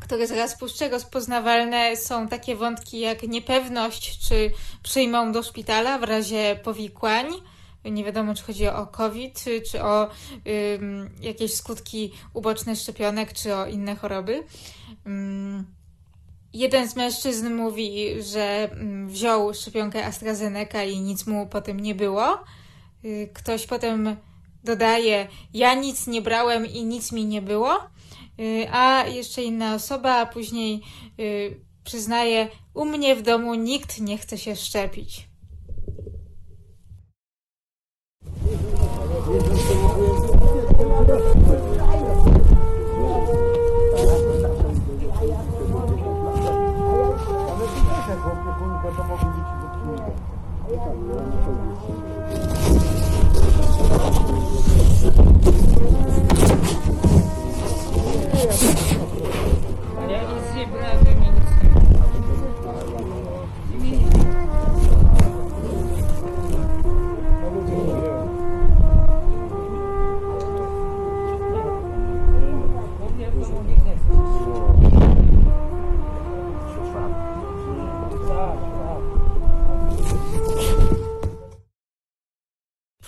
który 0.00 0.26
zaraz 0.26 0.58
puszczę, 0.58 0.88
rozpoznawalne 0.88 1.96
są 1.96 2.28
takie 2.28 2.56
wątki 2.56 3.00
jak 3.00 3.22
niepewność, 3.22 4.28
czy 4.28 4.50
przyjmą 4.82 5.32
do 5.32 5.42
szpitala 5.42 5.98
w 5.98 6.02
razie 6.02 6.60
powikłań. 6.64 7.26
Nie 7.84 8.04
wiadomo, 8.04 8.34
czy 8.34 8.42
chodzi 8.42 8.68
o 8.68 8.86
COVID, 8.86 9.42
czy, 9.42 9.60
czy 9.60 9.82
o 9.82 10.08
ym, 10.74 11.10
jakieś 11.20 11.54
skutki 11.54 12.12
uboczne 12.34 12.76
szczepionek, 12.76 13.32
czy 13.32 13.54
o 13.54 13.66
inne 13.66 13.96
choroby. 13.96 14.44
Ym, 15.06 15.75
Jeden 16.56 16.88
z 16.88 16.96
mężczyzn 16.96 17.54
mówi, 17.54 18.22
że 18.22 18.70
mm, 18.72 19.08
wziął 19.08 19.54
szczepionkę 19.54 20.06
AstraZeneca 20.06 20.84
i 20.84 21.00
nic 21.00 21.26
mu 21.26 21.46
po 21.46 21.60
tym 21.60 21.80
nie 21.80 21.94
było. 21.94 22.38
Y, 23.04 23.30
Ktoś 23.34 23.66
potem 23.66 24.16
dodaje, 24.64 25.28
ja 25.54 25.74
nic 25.74 26.06
nie 26.06 26.22
brałem 26.22 26.66
i 26.66 26.84
nic 26.84 27.12
mi 27.12 27.24
nie 27.24 27.42
było. 27.42 27.76
Y, 28.40 28.66
A 28.72 29.06
jeszcze 29.06 29.42
inna 29.42 29.74
osoba 29.74 30.26
później 30.26 30.82
y, 31.20 31.60
przyznaje, 31.84 32.48
u 32.74 32.84
mnie 32.84 33.16
w 33.16 33.22
domu 33.22 33.54
nikt 33.54 34.00
nie 34.00 34.18
chce 34.18 34.38
się 34.38 34.56
szczepić. 34.56 35.28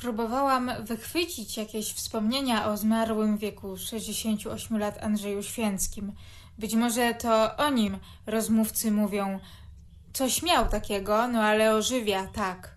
Próbowałam 0.09 0.71
wychwycić 0.85 1.57
jakieś 1.57 1.93
wspomnienia 1.93 2.67
o 2.67 2.77
zmarłym 2.77 3.39
wieku 3.39 3.77
68 3.77 4.79
lat 4.79 5.05
Andrzeju 5.05 5.43
Święckim. 5.43 6.13
Być 6.59 6.75
może 6.75 7.15
to 7.15 7.57
o 7.57 7.71
nim 7.71 7.99
rozmówcy 8.27 8.91
mówią. 8.91 9.41
Coś 10.13 10.43
miał 10.43 10.69
takiego, 10.69 11.29
no 11.29 11.43
ale 11.43 11.75
ożywia, 11.75 12.27
tak. 12.27 12.75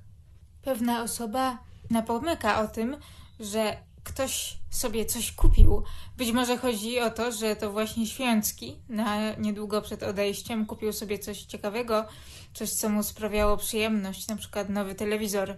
Pewna 0.61 1.03
osoba 1.03 1.57
napomyka 1.89 2.61
o 2.61 2.67
tym, 2.67 2.97
że 3.39 3.77
ktoś 4.03 4.57
sobie 4.69 5.05
coś 5.05 5.31
kupił. 5.31 5.83
Być 6.17 6.31
może 6.31 6.57
chodzi 6.57 6.99
o 6.99 7.09
to, 7.09 7.31
że 7.31 7.55
to 7.55 7.71
właśnie 7.71 8.07
Święcki 8.07 8.75
na 8.89 9.35
niedługo 9.35 9.81
przed 9.81 10.03
odejściem 10.03 10.65
kupił 10.65 10.93
sobie 10.93 11.19
coś 11.19 11.41
ciekawego, 11.41 12.05
coś 12.53 12.69
co 12.69 12.89
mu 12.89 13.03
sprawiało 13.03 13.57
przyjemność, 13.57 14.27
na 14.27 14.35
przykład 14.35 14.69
nowy 14.69 14.95
telewizor. 14.95 15.57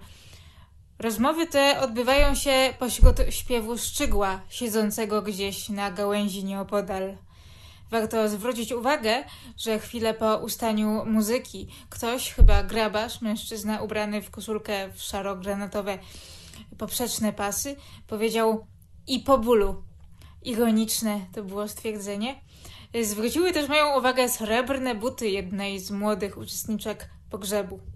Rozmowy 1.04 1.48
te 1.48 1.80
odbywają 1.80 2.36
się 2.36 2.74
pośród 2.80 3.18
śpiewu 3.30 3.78
szczygła, 3.78 4.42
siedzącego 4.50 5.22
gdzieś 5.22 5.70
na 5.70 5.92
gałęzi 5.92 6.44
nieopodal. 6.44 7.18
Warto 7.92 8.30
zwrócić 8.30 8.72
uwagę, 8.72 9.24
że 9.58 9.80
chwilę 9.80 10.14
po 10.14 10.38
ustaniu 10.38 11.06
muzyki 11.06 11.68
ktoś, 11.90 12.34
chyba 12.34 12.64
grabarz, 12.64 13.22
mężczyzna 13.22 13.82
ubrany 13.82 14.22
w 14.22 14.32
koszulkę 14.32 14.90
w 14.94 15.02
szaro-granatowe 15.02 15.98
poprzeczne 16.78 17.34
pasy, 17.34 17.76
powiedział 18.08 18.68
i 19.08 19.20
po 19.20 19.38
bólu. 19.38 19.84
Ironiczne 20.44 21.20
to 21.34 21.44
było 21.44 21.68
stwierdzenie. 21.68 22.36
Zwróciły 23.02 23.52
też 23.52 23.70
moją 23.70 23.98
uwagę 24.00 24.30
srebrne 24.30 24.96
buty 24.96 25.30
jednej 25.30 25.80
z 25.80 25.92
młodych 25.92 26.38
uczestniczek 26.38 27.10
pogrzebu. 27.30 27.93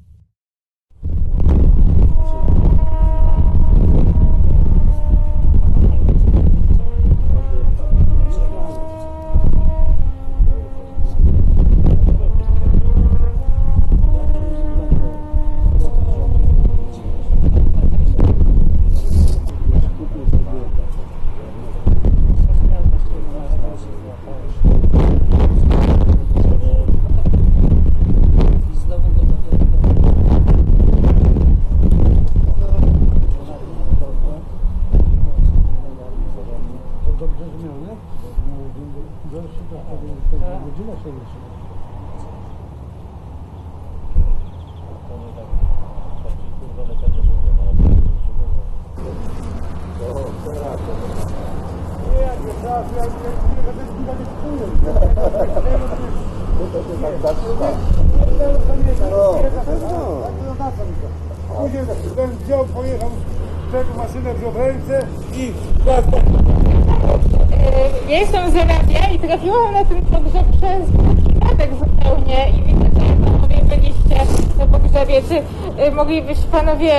Panowie 76.60 76.92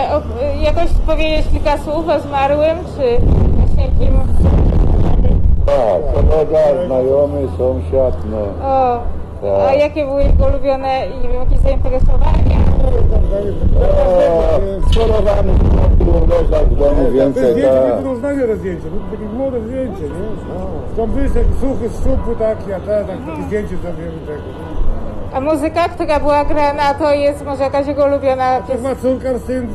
jakoś 0.61 0.91
powiedzieć 1.07 1.47
kilka 1.53 1.79
słów 1.79 2.09
o 2.09 2.21
zmarłym, 2.21 2.79
czy 2.97 3.07
właśnie 3.57 3.85
kim? 3.99 4.19
Tak, 5.67 6.01
kolega, 6.15 6.87
znajomy, 6.87 7.49
sąsiad, 7.59 8.15
no. 8.31 8.67
O, 8.69 9.01
a 9.63 9.67
Tak. 9.71 9.79
jakie 9.79 10.05
były 10.07 10.23
jego 10.23 10.47
ulubione, 10.47 11.01
nie 11.23 11.29
wiem, 11.29 11.41
jakieś 11.41 11.59
zainteresowania? 11.59 12.59
O, 13.81 14.91
Skorowany 14.93 15.53
leżał 16.29 16.65
w 16.67 16.77
domu 16.79 17.11
więcej, 17.13 17.53
zdjęcia 17.53 17.75
nie 17.85 17.91
tak. 17.91 18.03
to 18.03 18.57
zdjęcie, 18.57 18.83
to 18.83 19.17
takie 19.17 19.25
młode 19.37 19.61
zdjęcie, 19.61 20.03
nie? 20.03 20.29
Stąd 20.93 21.13
wyszedł 21.13 21.51
suchy 21.61 21.89
z 21.89 21.97
supu 22.03 22.35
taki, 22.39 22.73
a 22.73 22.81
teraz 22.81 23.07
tak, 23.07 23.17
takie 23.27 23.43
zdjęcie 23.43 23.77
zrobimy 23.77 24.19
tego. 24.27 24.43
A 25.35 25.41
muzyka, 25.41 25.89
która 25.89 26.21
była 26.21 26.45
grana, 26.45 26.95
to 26.95 27.13
jest 27.15 27.45
może 27.45 27.63
jakaś 27.65 27.87
jego 27.87 28.05
ulubiona 28.07 28.61
To 28.61 28.63
piosenka? 28.67 28.89
ma 28.89 28.95
córka, 28.97 29.29
syn, 29.47 29.69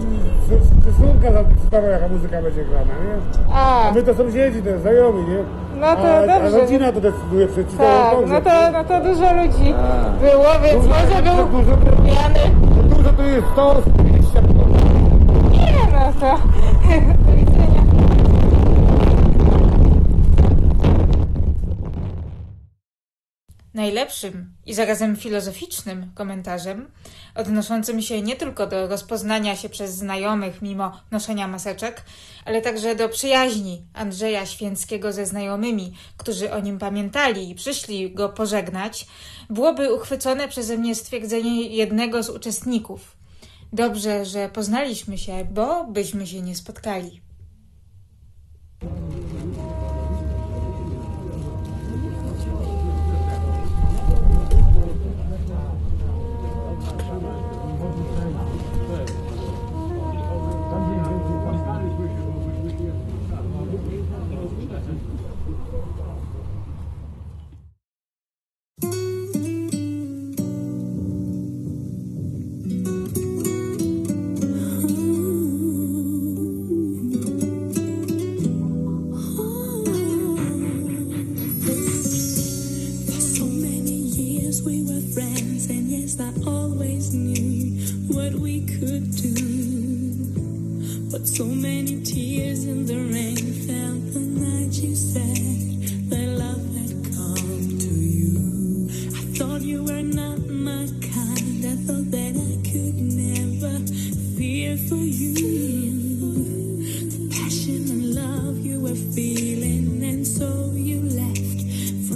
córka 0.97 1.31
zadecydowała 1.33 1.87
jaka 1.93 2.07
muzyka 2.07 2.41
będzie 2.41 2.65
grana, 2.65 2.85
nie? 3.05 3.53
A, 3.55 3.89
A 3.89 3.91
my 3.91 4.03
to 4.03 4.13
sąsiedzi, 4.13 4.61
to 4.63 4.79
znajomi, 4.79 5.23
nie? 5.29 5.37
No 5.79 5.95
to 5.95 6.13
a, 6.13 6.17
A 6.17 6.27
dobrze. 6.27 6.59
rodzina 6.59 6.91
to 6.91 7.01
decyduje 7.01 7.47
przecież. 7.47 7.73
tak, 7.77 8.15
no 8.27 8.41
to, 8.41 8.49
no 8.73 8.83
to 8.83 9.01
dużo 9.01 9.33
ludzi 9.33 9.73
było, 10.21 10.45
więc 10.63 10.85
może 10.87 11.21
był 11.23 11.45
Dużo, 11.61 11.71
lubiany. 11.71 12.39
dużo 12.95 13.09
to 13.13 13.23
jest 13.23 13.47
100, 13.53 13.81
150. 13.81 14.47
Nie, 15.51 15.73
no 15.93 16.13
to 16.19 16.37
do 17.25 17.31
widzenia. 17.37 17.83
Najlepszym 23.73 24.53
i 24.65 24.73
zarazem 24.73 25.15
filozoficznym 25.15 26.12
komentarzem, 26.15 26.91
odnoszącym 27.36 28.01
się 28.01 28.21
nie 28.21 28.36
tylko 28.36 28.67
do 28.67 28.88
rozpoznania 28.88 29.55
się 29.55 29.69
przez 29.69 29.95
znajomych 29.95 30.62
mimo 30.62 30.99
noszenia 31.12 31.47
maseczek, 31.47 32.03
ale 32.45 32.62
także 32.62 32.95
do 32.95 33.09
przyjaźni 33.09 33.86
Andrzeja 33.93 34.45
Święckiego 34.45 35.13
ze 35.13 35.25
znajomymi, 35.25 35.93
którzy 36.17 36.53
o 36.53 36.59
nim 36.59 36.79
pamiętali 36.79 37.49
i 37.49 37.55
przyszli 37.55 38.13
go 38.13 38.29
pożegnać, 38.29 39.07
byłoby 39.49 39.93
uchwycone 39.93 40.47
przeze 40.47 40.77
mnie 40.77 40.95
stwierdzenie 40.95 41.67
jednego 41.67 42.23
z 42.23 42.29
uczestników. 42.29 43.17
Dobrze, 43.73 44.25
że 44.25 44.49
poznaliśmy 44.49 45.17
się, 45.17 45.47
bo 45.51 45.88
byśmy 45.88 46.27
się 46.27 46.41
nie 46.41 46.55
spotkali. 46.55 47.21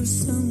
so 0.07 0.46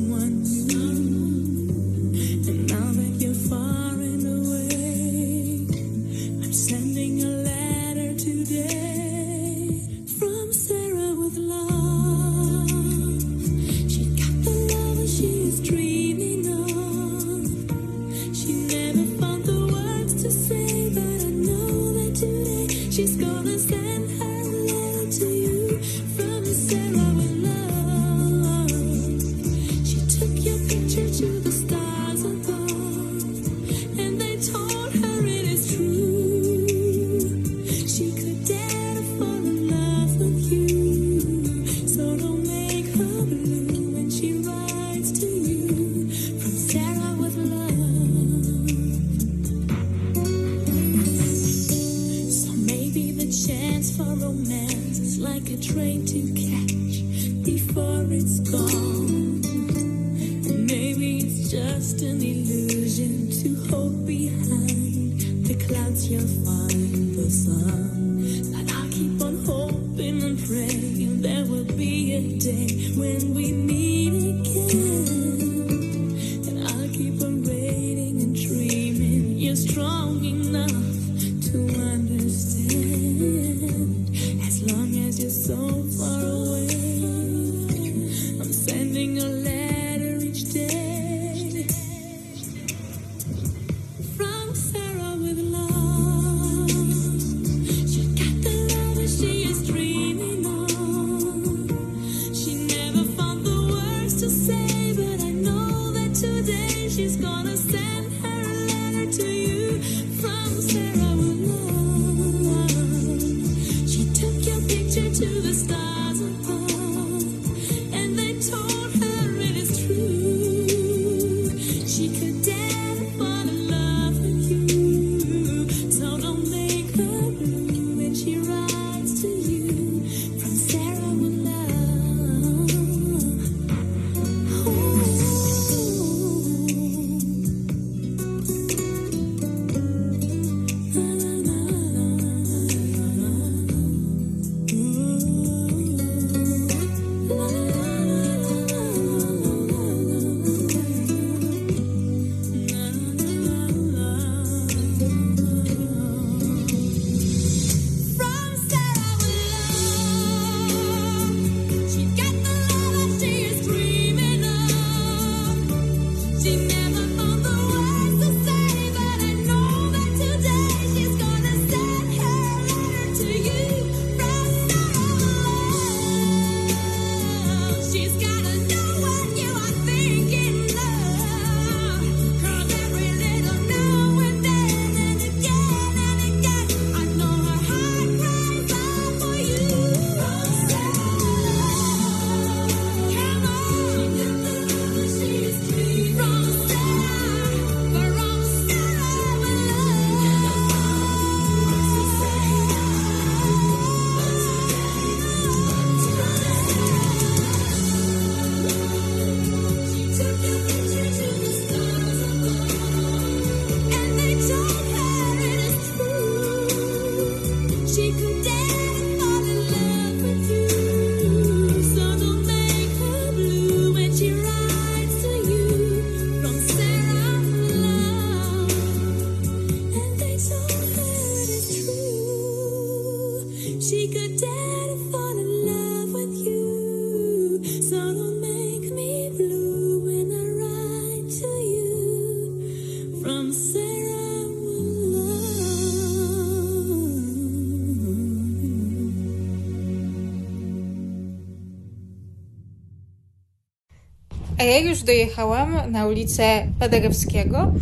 A 254.59 254.63
ja 254.63 254.79
już 254.79 255.03
dojechałam 255.03 255.93
na 255.93 256.07
ulicę 256.07 256.67
Paderewskiego, 256.79 257.73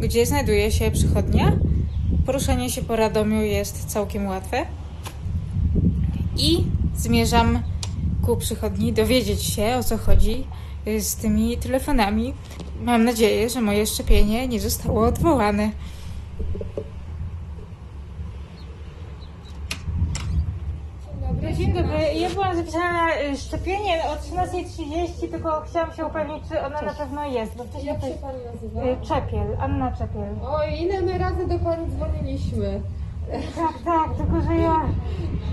gdzie 0.00 0.26
znajduje 0.26 0.72
się 0.72 0.90
przychodnia. 0.90 1.52
Poruszanie 2.26 2.70
się 2.70 2.82
po 2.82 2.96
Radomiu 2.96 3.42
jest 3.42 3.84
całkiem 3.84 4.26
łatwe. 4.26 4.66
I 6.36 6.64
zmierzam 6.96 7.62
ku 8.22 8.36
przychodni 8.36 8.92
dowiedzieć 8.92 9.42
się 9.42 9.76
o 9.78 9.82
co 9.82 9.98
chodzi 9.98 10.44
z 10.98 11.16
tymi 11.16 11.56
telefonami. 11.56 12.34
Mam 12.82 13.04
nadzieję, 13.04 13.50
że 13.50 13.60
moje 13.60 13.86
szczepienie 13.86 14.48
nie 14.48 14.60
zostało 14.60 15.06
odwołane. 15.06 15.70
Dzień 21.56 21.72
dobry. 21.72 21.98
Ja 22.14 22.30
byłam 22.30 22.56
zapisana 22.56 22.92
na 22.92 23.20
y, 23.20 23.35
szczepienie 23.46 24.02
o 24.04 24.16
13.30, 24.16 25.30
tylko 25.30 25.60
chciałam 25.60 25.92
się 25.92 26.06
upewnić, 26.06 26.48
czy 26.48 26.60
ona 26.60 26.82
na 26.82 26.94
pewno 26.94 27.26
jest. 27.26 27.56
Bo 27.56 27.64
wcześniej 27.64 27.92
Jak 27.94 28.00
się 28.02 28.10
pani 28.10 28.38
nazywa? 28.54 28.82
y, 28.82 28.96
Czepiel, 29.08 29.56
Anna 29.60 29.92
Czepiel. 29.92 30.34
Oj, 30.48 30.82
ile 30.82 31.00
my 31.02 31.18
razy 31.18 31.46
do 31.46 31.58
pani 31.58 31.86
dzwoniliśmy? 31.90 32.80
Tak, 33.30 33.72
tak, 33.84 34.16
tylko 34.16 34.40
że 34.40 34.54
ja, 34.56 34.80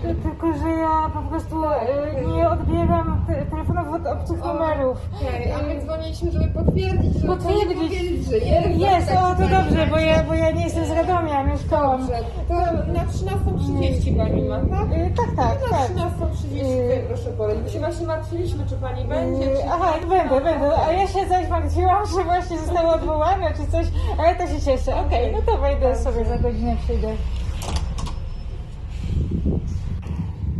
ty- 0.01 0.15
tylko 0.15 0.53
że 0.53 0.69
ja 0.69 1.09
po 1.13 1.19
prostu 1.29 1.63
y, 1.63 2.27
nie 2.37 2.49
odbieram 2.49 3.25
te, 3.27 3.45
telefonów 3.45 3.93
od 3.93 4.07
obcych 4.07 4.39
numerów. 4.45 4.97
Okej, 5.21 5.51
a 5.51 5.57
my 5.67 5.81
dzwoniliśmy, 5.81 6.31
żeby 6.31 6.47
potwierdzić, 6.47 7.13
żeby 7.13 7.27
Potwierdzić. 7.27 7.65
pani 7.67 7.75
powiedzieć, 7.75 8.25
że 8.25 8.37
jest. 8.37 8.69
Jest, 8.69 9.07
tak, 9.07 9.25
o 9.25 9.35
to 9.35 9.41
tak, 9.49 9.49
dobrze, 9.65 9.87
bo 9.87 9.97
ja, 9.97 10.23
bo 10.23 10.33
ja 10.33 10.51
nie 10.51 10.63
jestem 10.63 10.85
z 10.85 10.91
Radomia, 10.91 11.43
mieszkałam. 11.43 12.01
Dobrze, 12.01 12.19
to 12.47 12.53
na 12.93 13.05
13.30 13.05 14.17
pani 14.17 14.43
ma, 14.43 14.57
tak? 14.57 14.91
Y, 14.97 15.11
Tak, 15.17 15.35
tak, 15.35 15.71
Na 15.71 15.77
tak. 15.77 15.89
13.30 15.89 16.55
Yy. 16.55 17.03
proszę 17.07 17.29
polecić. 17.37 17.63
Bo 17.63 17.69
się 17.69 17.79
właśnie 17.79 18.07
martwiliśmy, 18.07 18.65
czy 18.69 18.75
pani 18.75 19.05
będzie, 19.05 19.51
Y, 19.53 19.55
czy... 19.57 19.69
Aha, 19.73 19.93
będę, 20.09 20.41
będę. 20.41 20.77
A 20.87 20.91
ja 20.91 21.07
się 21.07 21.19
coś 21.29 21.49
martwiłam, 21.49 22.05
że 22.17 22.23
właśnie 22.23 22.59
zostało 22.59 22.93
odwołane 22.93 23.53
czy 23.53 23.71
coś, 23.71 23.85
ale 24.19 24.35
to 24.35 24.47
się 24.47 24.61
cieszę. 24.61 24.95
Okej, 25.07 25.31
no 25.33 25.39
to 25.53 25.57
wejdę 25.61 25.95
sobie 25.95 26.25
za 26.25 26.37
godzinę, 26.37 26.75
przyjdę. 26.83 27.07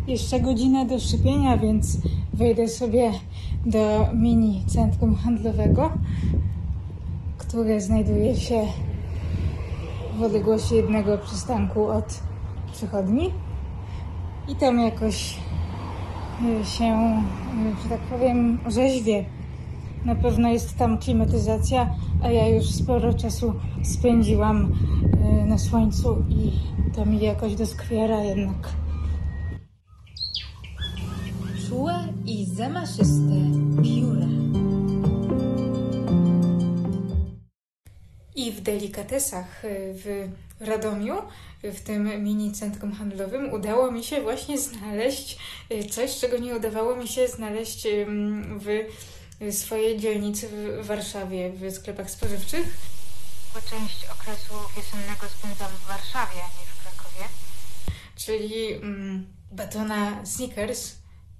Jeszcze 0.07 0.39
godzinę 0.39 0.85
do 0.85 0.99
szczepienia, 0.99 1.57
więc 1.57 1.97
wejdę 2.33 2.67
sobie 2.67 3.11
do 3.65 4.07
mini 4.13 4.63
centrum 4.67 5.15
handlowego, 5.15 5.91
które 7.37 7.81
znajduje 7.81 8.35
się 8.35 8.67
w 10.19 10.23
odległości 10.23 10.75
jednego 10.75 11.17
przystanku 11.17 11.85
od 11.85 12.19
przychodni. 12.71 13.31
I 14.47 14.55
tam 14.55 14.79
jakoś 14.79 15.37
się, 16.63 17.21
że 17.83 17.89
tak 17.89 17.99
powiem, 17.99 18.59
orzeźwie. 18.67 19.25
Na 20.05 20.15
pewno 20.15 20.49
jest 20.49 20.77
tam 20.77 20.97
klimatyzacja, 20.97 21.95
a 22.23 22.31
ja 22.31 22.47
już 22.47 22.65
sporo 22.65 23.13
czasu 23.13 23.53
spędziłam 23.83 24.71
y, 25.41 25.45
na 25.45 25.57
słońcu 25.57 26.25
i 26.29 26.51
to 26.95 27.05
mi 27.05 27.19
jakoś 27.19 27.55
doskwiera 27.55 28.23
jednak. 28.23 28.69
Czułe 31.69 31.93
i 32.25 32.45
zamaszyste 32.45 33.33
pióra. 33.83 34.27
I 38.35 38.51
w 38.51 38.61
delikatesach 38.61 39.65
y, 39.65 39.93
w 39.93 40.29
Radomiu, 40.59 41.15
w 41.63 41.81
tym 41.81 42.23
mini 42.23 42.51
centrum 42.51 42.91
handlowym, 42.91 43.53
udało 43.53 43.91
mi 43.91 44.03
się 44.03 44.21
właśnie 44.21 44.57
znaleźć 44.57 45.37
y, 45.71 45.83
coś, 45.83 46.19
czego 46.19 46.37
nie 46.37 46.55
udawało 46.55 46.95
mi 46.95 47.07
się 47.07 47.27
znaleźć 47.27 47.87
w 48.59 48.85
swojej 49.51 49.99
dzielnicy 49.99 50.47
w 50.47 50.85
Warszawie, 50.85 51.49
w 51.49 51.71
sklepach 51.71 52.11
spożywczych. 52.11 52.77
Bo 53.53 53.59
część 53.61 54.05
okresu 54.11 54.53
wiosennego 54.75 55.27
spędzam 55.39 55.71
w 55.71 55.87
Warszawie, 55.87 56.41
a 56.43 56.47
nie 56.59 56.65
w 56.65 56.83
Krakowie. 56.83 57.25
Czyli 58.15 58.73
mm, 58.73 59.27
batona 59.51 60.25
Snickers, 60.25 60.95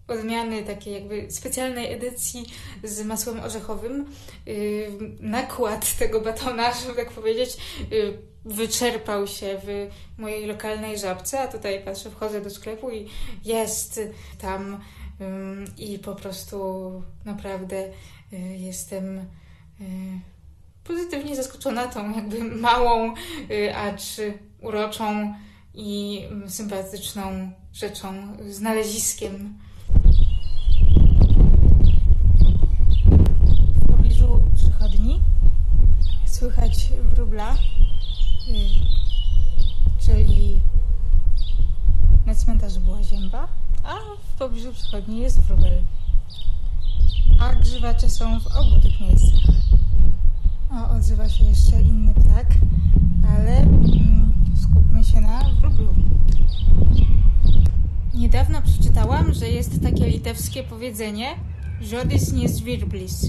odmiany 0.07 0.63
takiej 0.63 0.93
jakby 0.93 1.31
specjalnej 1.31 1.93
edycji 1.93 2.45
z 2.83 3.05
masłem 3.05 3.39
orzechowym. 3.39 4.05
Yy, 4.45 4.91
nakład 5.19 5.97
tego 5.97 6.21
batona, 6.21 6.73
żeby 6.81 6.95
tak 6.95 7.11
powiedzieć, 7.11 7.57
yy, 7.91 8.17
wyczerpał 8.45 9.27
się 9.27 9.61
w 9.63 9.89
mojej 10.17 10.45
lokalnej 10.45 10.99
żabce, 10.99 11.39
a 11.39 11.47
tutaj 11.47 11.83
patrzę, 11.85 12.11
wchodzę 12.11 12.41
do 12.41 12.49
sklepu 12.49 12.91
i 12.91 13.09
jest 13.45 13.99
tam 14.39 14.79
i 15.77 15.99
po 15.99 16.15
prostu 16.15 16.57
naprawdę 17.25 17.89
yy, 18.31 18.39
jestem 18.57 19.17
yy, 19.79 19.87
pozytywnie 20.83 21.35
zaskoczona 21.35 21.87
tą 21.87 22.15
jakby 22.15 22.43
małą, 22.43 23.13
yy, 23.49 23.77
acz 23.77 24.03
uroczą 24.61 25.33
i 25.73 26.21
sympatyczną 26.47 27.51
rzeczą, 27.73 28.37
znaleziskiem. 28.49 29.59
W 33.75 33.87
pobliżu 33.87 34.41
przychodni 34.55 35.21
słychać 36.25 36.89
wróbla, 37.03 37.53
y, 37.53 37.57
czyli 40.05 40.61
na 42.25 42.35
cmentarzu 42.35 42.79
była 42.79 43.03
zięba, 43.03 43.47
a 43.83 43.93
w 44.33 44.37
pobliżu 44.37 44.73
przychodni 44.73 45.19
jest 45.19 45.39
wróbel. 45.41 45.81
A 47.39 47.55
grzywacze 47.55 48.09
są 48.09 48.39
w 48.39 48.47
obu 48.47 48.81
tych 48.81 49.01
miejscach. 49.01 49.53
O, 50.71 50.95
odzywa 50.95 51.29
się 51.29 51.45
jeszcze 51.45 51.81
inny 51.81 52.13
ptak, 52.13 52.47
ale 53.37 53.57
mm, 53.57 54.33
skupmy 54.61 55.03
się 55.03 55.21
na 55.21 55.43
wróblu. 55.61 55.93
Niedawno 58.13 58.61
przeczytałam, 58.61 59.33
że 59.33 59.49
jest 59.49 59.83
takie 59.83 60.07
litewskie 60.07 60.63
powiedzenie 60.63 61.35
Żodis 61.81 62.33
nie 62.33 62.49
zwirblis, 62.49 63.27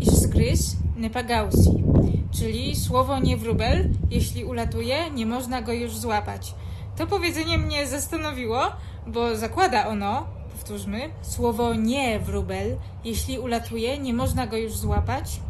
iż 0.00 0.08
zgryz 0.08 0.76
nie 0.96 1.10
pagausi, 1.10 1.84
czyli 2.30 2.76
słowo 2.76 3.18
nie 3.18 3.36
wróbel, 3.36 3.88
jeśli 4.10 4.44
ulatuje, 4.44 5.10
nie 5.10 5.26
można 5.26 5.62
go 5.62 5.72
już 5.72 5.96
złapać. 5.96 6.54
To 6.96 7.06
powiedzenie 7.06 7.58
mnie 7.58 7.86
zastanowiło, 7.86 8.60
bo 9.06 9.36
zakłada 9.36 9.86
ono, 9.86 10.26
powtórzmy, 10.52 11.00
słowo 11.22 11.74
nie 11.74 12.20
wróbel, 12.20 12.76
jeśli 13.04 13.38
ulatuje, 13.38 13.98
nie 13.98 14.14
można 14.14 14.46
go 14.46 14.56
już 14.56 14.76
złapać. 14.76 15.40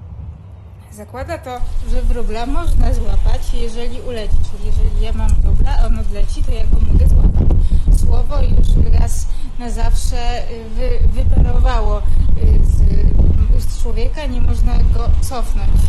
Zakłada 0.93 1.39
to, 1.39 1.61
że 1.91 2.03
wróbla 2.03 2.47
można 2.47 2.95
złapać, 2.95 3.55
jeżeli 3.55 4.01
uleci, 4.01 4.37
czyli 4.51 4.67
jeżeli 4.67 5.01
ja 5.01 5.13
mam 5.13 5.29
wróbla, 5.29 5.87
on 5.87 5.99
odleci, 5.99 6.43
to 6.43 6.53
ja 6.53 6.65
go 6.67 6.77
mogę 6.93 7.09
złapać. 7.09 7.47
Słowo 8.01 8.37
już 8.43 8.93
raz 9.01 9.27
na 9.59 9.71
zawsze 9.71 10.51
y, 10.51 10.65
wy, 10.71 11.09
wyparowało 11.09 11.99
y, 11.99 12.03
z 12.65 12.77
ust 13.57 13.83
człowieka, 13.83 14.27
nie 14.27 14.41
można 14.41 14.73
go 14.73 15.11
cofnąć. 15.21 15.81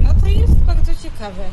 I 0.00 0.02
no 0.02 0.14
to 0.20 0.26
jest 0.26 0.54
bardzo 0.54 0.94
ciekawe, 1.02 1.44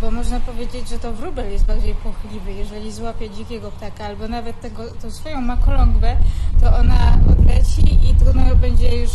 bo 0.00 0.10
można 0.10 0.40
powiedzieć, 0.40 0.88
że 0.88 0.98
to 0.98 1.12
wróbel 1.12 1.52
jest 1.52 1.66
bardziej 1.66 1.94
płochliwy, 1.94 2.52
jeżeli 2.52 2.92
złapie 2.92 3.30
dzikiego 3.30 3.70
ptaka, 3.70 4.04
albo 4.04 4.28
nawet 4.28 4.60
tego, 4.60 4.82
tą 5.02 5.10
swoją 5.10 5.40
makolągwę, 5.40 6.16
to 6.60 6.76
ona 6.76 7.18
odleci 7.32 8.10
i 8.10 8.14
trudno 8.14 8.56
będzie 8.56 8.96
już 8.96 9.10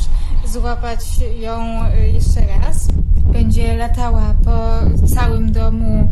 złapać 0.45 0.99
ją 1.39 1.85
y, 1.85 2.07
jeszcze 2.07 2.47
raz. 2.47 2.87
Będzie 3.33 3.77
latała 3.77 4.35
po 4.45 4.79
całym 5.07 5.51
domu, 5.51 6.09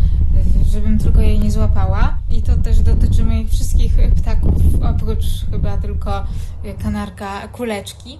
żebym 0.71 0.99
tylko 0.99 1.21
jej 1.21 1.39
nie 1.39 1.51
złapała. 1.51 2.17
I 2.31 2.41
to 2.41 2.55
też 2.55 2.79
dotyczy 2.79 3.23
moich 3.23 3.49
wszystkich 3.49 3.93
ptaków, 4.15 4.53
oprócz 4.95 5.25
chyba 5.51 5.77
tylko 5.77 6.19
y, 6.65 6.73
kanarka 6.83 7.47
kuleczki. 7.47 8.19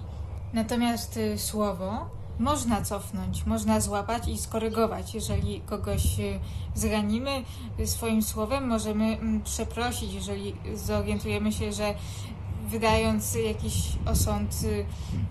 Natomiast 0.52 1.16
y, 1.16 1.38
słowo 1.38 2.21
można 2.38 2.82
cofnąć, 2.82 3.46
można 3.46 3.80
złapać 3.80 4.28
i 4.28 4.38
skorygować. 4.38 5.14
Jeżeli 5.14 5.60
kogoś 5.60 6.18
y, 6.20 6.40
zranimy 6.74 7.42
y, 7.80 7.86
swoim 7.86 8.22
słowem, 8.22 8.68
możemy 8.68 9.04
mm, 9.04 9.42
przeprosić, 9.42 10.12
jeżeli 10.12 10.54
zorientujemy 10.74 11.52
się, 11.52 11.72
że 11.72 11.94
wydając 12.66 13.34
jakiś 13.34 13.74
osąd 14.06 14.60
y, 14.62 14.86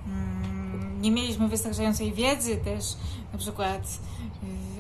mm, 0.07 1.01
nie 1.01 1.11
mieliśmy 1.11 1.47
wystarczającej 1.47 2.13
wiedzy 2.13 2.57
też 2.57 2.83
na 3.33 3.39
przykład 3.39 3.81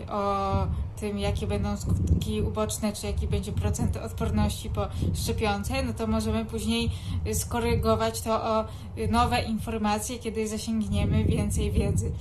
o 0.09 0.67
tym, 1.01 1.19
jakie 1.19 1.47
będą 1.47 1.77
skutki 1.77 2.41
uboczne, 2.41 2.93
czy 2.93 3.07
jaki 3.07 3.27
będzie 3.27 3.51
procent 3.51 3.97
odporności 3.97 4.69
po 4.69 4.87
szczepionce, 5.13 5.83
no 5.83 5.93
to 5.93 6.07
możemy 6.07 6.45
później 6.45 6.91
y, 7.27 7.35
skorygować 7.35 8.21
to 8.21 8.43
o 8.43 8.65
y, 8.97 9.07
nowe 9.07 9.41
informacje, 9.41 10.19
kiedy 10.19 10.47
zasięgniemy 10.47 11.25
więcej 11.25 11.71
wiedzy. 11.71 12.11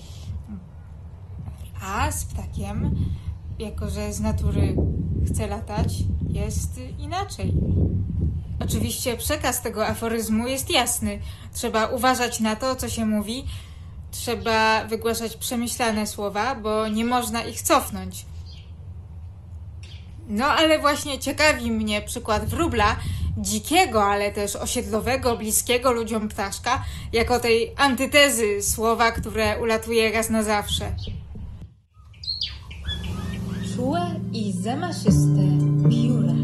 A 1.82 2.12
z 2.12 2.24
ptakiem, 2.24 2.96
jako 3.58 3.90
że 3.90 4.12
z 4.12 4.20
natury 4.20 4.76
chce 5.26 5.46
latać, 5.46 5.94
jest 6.28 6.80
inaczej. 6.98 7.52
Oczywiście 8.60 9.16
przekaz 9.16 9.62
tego 9.62 9.86
aforyzmu 9.86 10.48
jest 10.48 10.70
jasny. 10.70 11.18
Trzeba 11.52 11.86
uważać 11.86 12.40
na 12.40 12.56
to, 12.56 12.76
co 12.76 12.88
się 12.88 13.06
mówi, 13.06 13.44
trzeba 14.10 14.84
wygłaszać 14.84 15.36
przemyślane 15.36 16.06
słowa, 16.06 16.54
bo 16.54 16.88
nie 16.88 17.04
można 17.04 17.42
ich 17.42 17.62
cofnąć. 17.62 18.26
No 20.30 20.46
ale 20.46 20.78
właśnie 20.78 21.18
ciekawi 21.18 21.70
mnie 21.70 22.02
przykład 22.02 22.44
wróbla, 22.44 22.96
dzikiego, 23.36 24.04
ale 24.04 24.32
też 24.32 24.56
osiedlowego, 24.56 25.36
bliskiego 25.36 25.92
ludziom 25.92 26.28
ptaszka, 26.28 26.84
jako 27.12 27.40
tej 27.40 27.72
antytezy 27.76 28.62
słowa, 28.62 29.10
które 29.10 29.60
ulatuje 29.62 30.12
raz 30.12 30.30
na 30.30 30.42
zawsze. 30.42 30.92
Czułe 33.76 34.20
i 34.32 34.52
zamaszyste 34.52 35.40
pióra. 35.90 36.34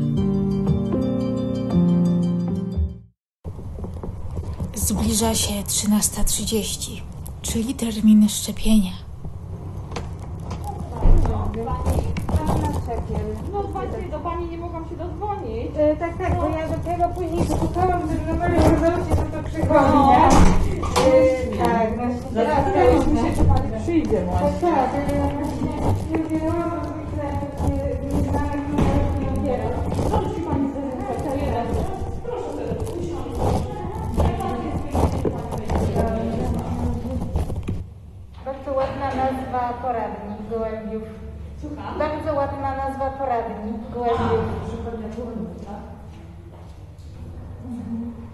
Zbliża 4.75 5.35
się 5.35 5.55
13.30, 5.55 7.01
czyli 7.43 7.75
termin 7.75 8.29
szczepienia. 8.29 8.93
No 13.53 13.63
właśnie, 13.63 14.09
do 14.11 14.19
pani 14.19 14.49
nie 14.51 14.59
mogłam 14.59 14.89
się 14.89 14.97
dodzwonić. 14.97 15.71
E, 15.77 15.97
tak, 15.97 16.19
tak, 16.19 16.37
bo 16.37 16.49
ja 16.49 16.69
dopiero 17.49 17.67
później 17.67 17.69
szukałam, 17.69 18.03
że 18.09 18.33
numery 18.33 18.55
rezolucji, 18.55 19.15
no 19.17 19.25
to 19.33 19.49
przychodzi, 19.49 19.99
nie? 20.09 20.25
E, 21.07 21.65
tak, 21.65 21.89
no 21.97 22.05
zastanawialiśmy 22.43 23.17
się, 23.17 23.37
czy 23.37 23.83
przyjdzie 23.83 24.25
właśnie. 24.25 24.71
Tak, 24.73 24.93
tak, 24.93 25.17
ja 25.17 25.29
właśnie 25.29 25.71
nie 26.11 26.19
udzielałam, 26.25 26.71
bo 26.71 26.91
myślałam, 26.99 27.41
że 27.59 27.69
nie- 27.69 28.17
nie 28.17 28.23
znaleźć 28.31 28.65
numeru 28.71 29.43
nie. 29.45 29.59
Proszę 30.11 30.41
pani 30.49 30.69
jeden. 31.41 31.67
Proszę 32.23 32.51
Bardzo 38.45 38.73
ładna 38.77 39.09
nazwa 39.15 39.73
poradnik 39.83 40.49
gołębiów. 40.51 41.03
Bardzo 41.99 42.35
ładna 42.35 42.77
nazwa 42.77 43.11
poradnik 43.11 43.91
gołębiów. 43.95 44.45
Mm-hmm. 47.69 48.26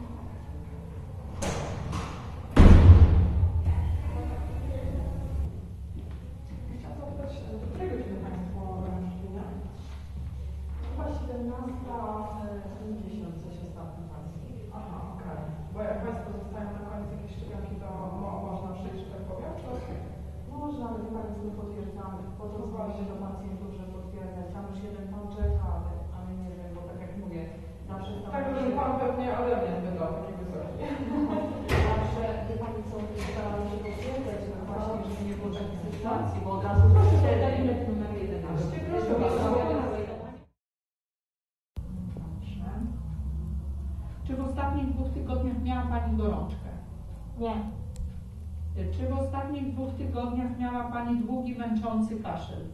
Męczący 51.83 52.17
kaszel? 52.23 52.65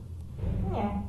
nie, 0.73 1.03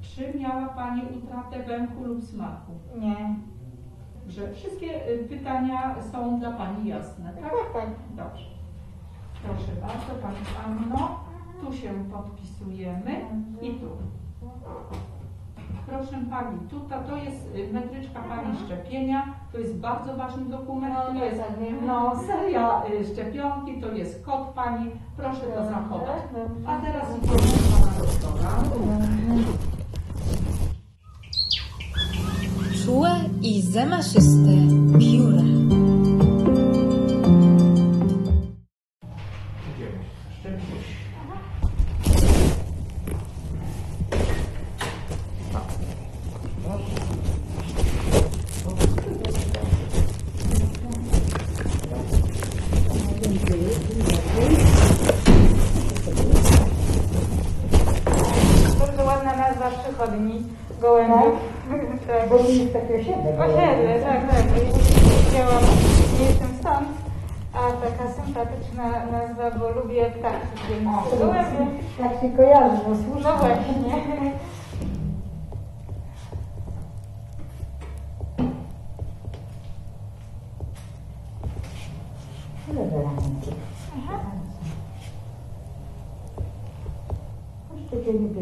Czy 0.00 0.38
miała 0.38 0.66
Pani 0.68 1.02
utratę 1.16 1.62
węchu 1.62 2.04
lub 2.04 2.24
smaku? 2.24 2.72
nie. 3.00 3.34
Że 4.28 4.52
wszystkie 4.52 5.08
y, 5.12 5.18
pytania 5.28 5.94
są 6.12 6.40
dla 6.40 6.50
Pani 6.52 6.88
jasne, 6.88 7.32
tak? 7.32 7.52
tak. 7.72 7.86
Dobrze. 8.16 8.44
Proszę 9.44 9.72
bardzo, 9.80 10.22
Pani 10.22 10.36
Anno. 10.66 11.20
Tu 11.60 11.72
się 11.72 12.04
podpisujemy 12.12 13.20
i 13.62 13.70
tu. 13.70 13.86
Proszę 15.92 16.16
Pani, 16.30 16.58
tutaj 16.70 16.98
to 17.08 17.16
jest 17.16 17.54
y, 17.56 17.72
metryczka 17.72 18.20
Pani 18.20 18.58
szczepienia. 18.66 19.34
To 19.52 19.58
jest 19.58 19.76
bardzo 19.76 20.16
ważny 20.16 20.44
dokument. 20.44 20.94
No, 21.14 21.20
to 21.20 21.24
jest 21.24 21.40
no, 21.86 22.22
seria 22.26 22.82
y, 23.00 23.04
szczepionki, 23.04 23.80
to 23.80 23.92
jest 23.92 24.24
kod 24.24 24.48
Pani. 24.54 24.90
Proszę 25.16 25.40
to 25.40 25.64
zachować. 25.64 26.22
A 26.66 26.78
teraz 26.78 27.20
do 27.20 27.26
Pana 27.26 27.92
doktora. 27.98 28.50
Czułe 32.84 33.10
i 33.42 33.62
zamaszyste 33.62 34.50
pióra. 34.98 35.51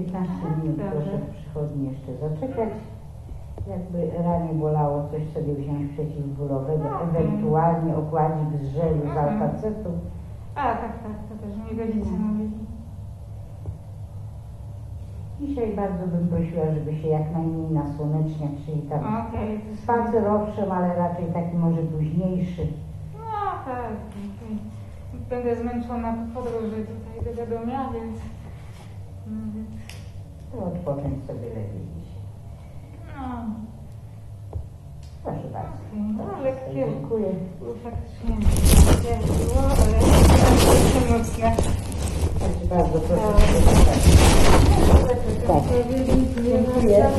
15 0.05 0.35
minut 0.63 0.81
proszę 0.91 1.19
w 1.19 1.31
przychodni 1.37 1.89
jeszcze 1.89 2.13
zaczekać. 2.17 2.69
Jakby 3.69 4.11
ranie 4.23 4.55
bolało, 4.55 5.09
coś 5.11 5.23
sobie 5.35 5.55
wziąć 5.55 5.93
przeciwbólowego, 5.93 7.03
ewentualnie 7.03 7.97
okładzik 7.97 8.61
z 8.63 8.75
żelu 8.75 9.03
z 9.15 9.17
alfacetu. 9.17 9.91
A, 10.55 10.63
tak, 10.63 10.93
tak, 11.03 11.17
to 11.29 11.47
też 11.47 11.57
mi 11.57 11.79
rodzice 11.79 12.11
mówili. 12.11 12.51
Dzisiaj 15.41 15.77
bardzo 15.77 16.07
bym 16.07 16.29
prosiła, 16.29 16.65
żeby 16.75 16.97
się 16.97 17.09
jak 17.09 17.33
najmniej 17.33 17.71
nasłoneczniać, 17.71 18.51
czyli 18.67 18.83
tam 18.83 19.01
Okej. 19.29 19.61
spacer 19.83 20.29
owszem, 20.29 20.73
ale 20.73 20.97
raczej 20.97 21.25
taki 21.25 21.57
może 21.57 21.83
późniejszy. 21.83 22.67
No 23.15 23.65
tak. 23.65 23.93
okej. 24.15 24.59
Będę 25.31 25.57
zmęczona 25.57 26.15
po 26.35 26.41
podróży 26.41 26.77
tutaj 26.77 27.25
do 27.25 27.41
Gadomia, 27.41 27.91
więc... 27.93 28.21
no, 30.55 30.71
więc, 30.71 30.85
To 30.85 30.89
odpocząć 30.89 31.27
sobie 31.27 31.49
lepiej 31.49 31.83
dzisiaj. 31.97 32.23
No, 33.17 33.47
Proszę 35.23 35.49
bardzo. 35.53 35.79
no 36.17 36.43
lekkie. 36.43 36.75
Dziękuję. 36.75 37.35
Było 37.59 37.75
faktycznie 37.75 38.37
nie 38.37 39.17
było, 39.45 39.63
ale 39.63 39.99
bardzo 39.99 41.19
mocne. 41.19 41.57
Proszę 42.39 42.67
bardzo, 42.71 43.01
proszę. 43.01 43.33
Tak. 45.47 45.63
Dziękuję. 46.45 47.11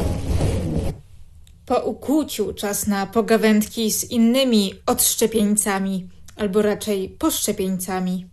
Po 1.65 1.79
ukłuciu 1.79 2.53
czas 2.53 2.88
na 2.88 3.05
pogawędki 3.05 3.91
z 3.91 4.11
innymi 4.11 4.73
odszczepieńcami, 4.86 6.09
albo 6.38 6.61
raczej 6.61 7.09
poszczepieńcami. 7.09 8.30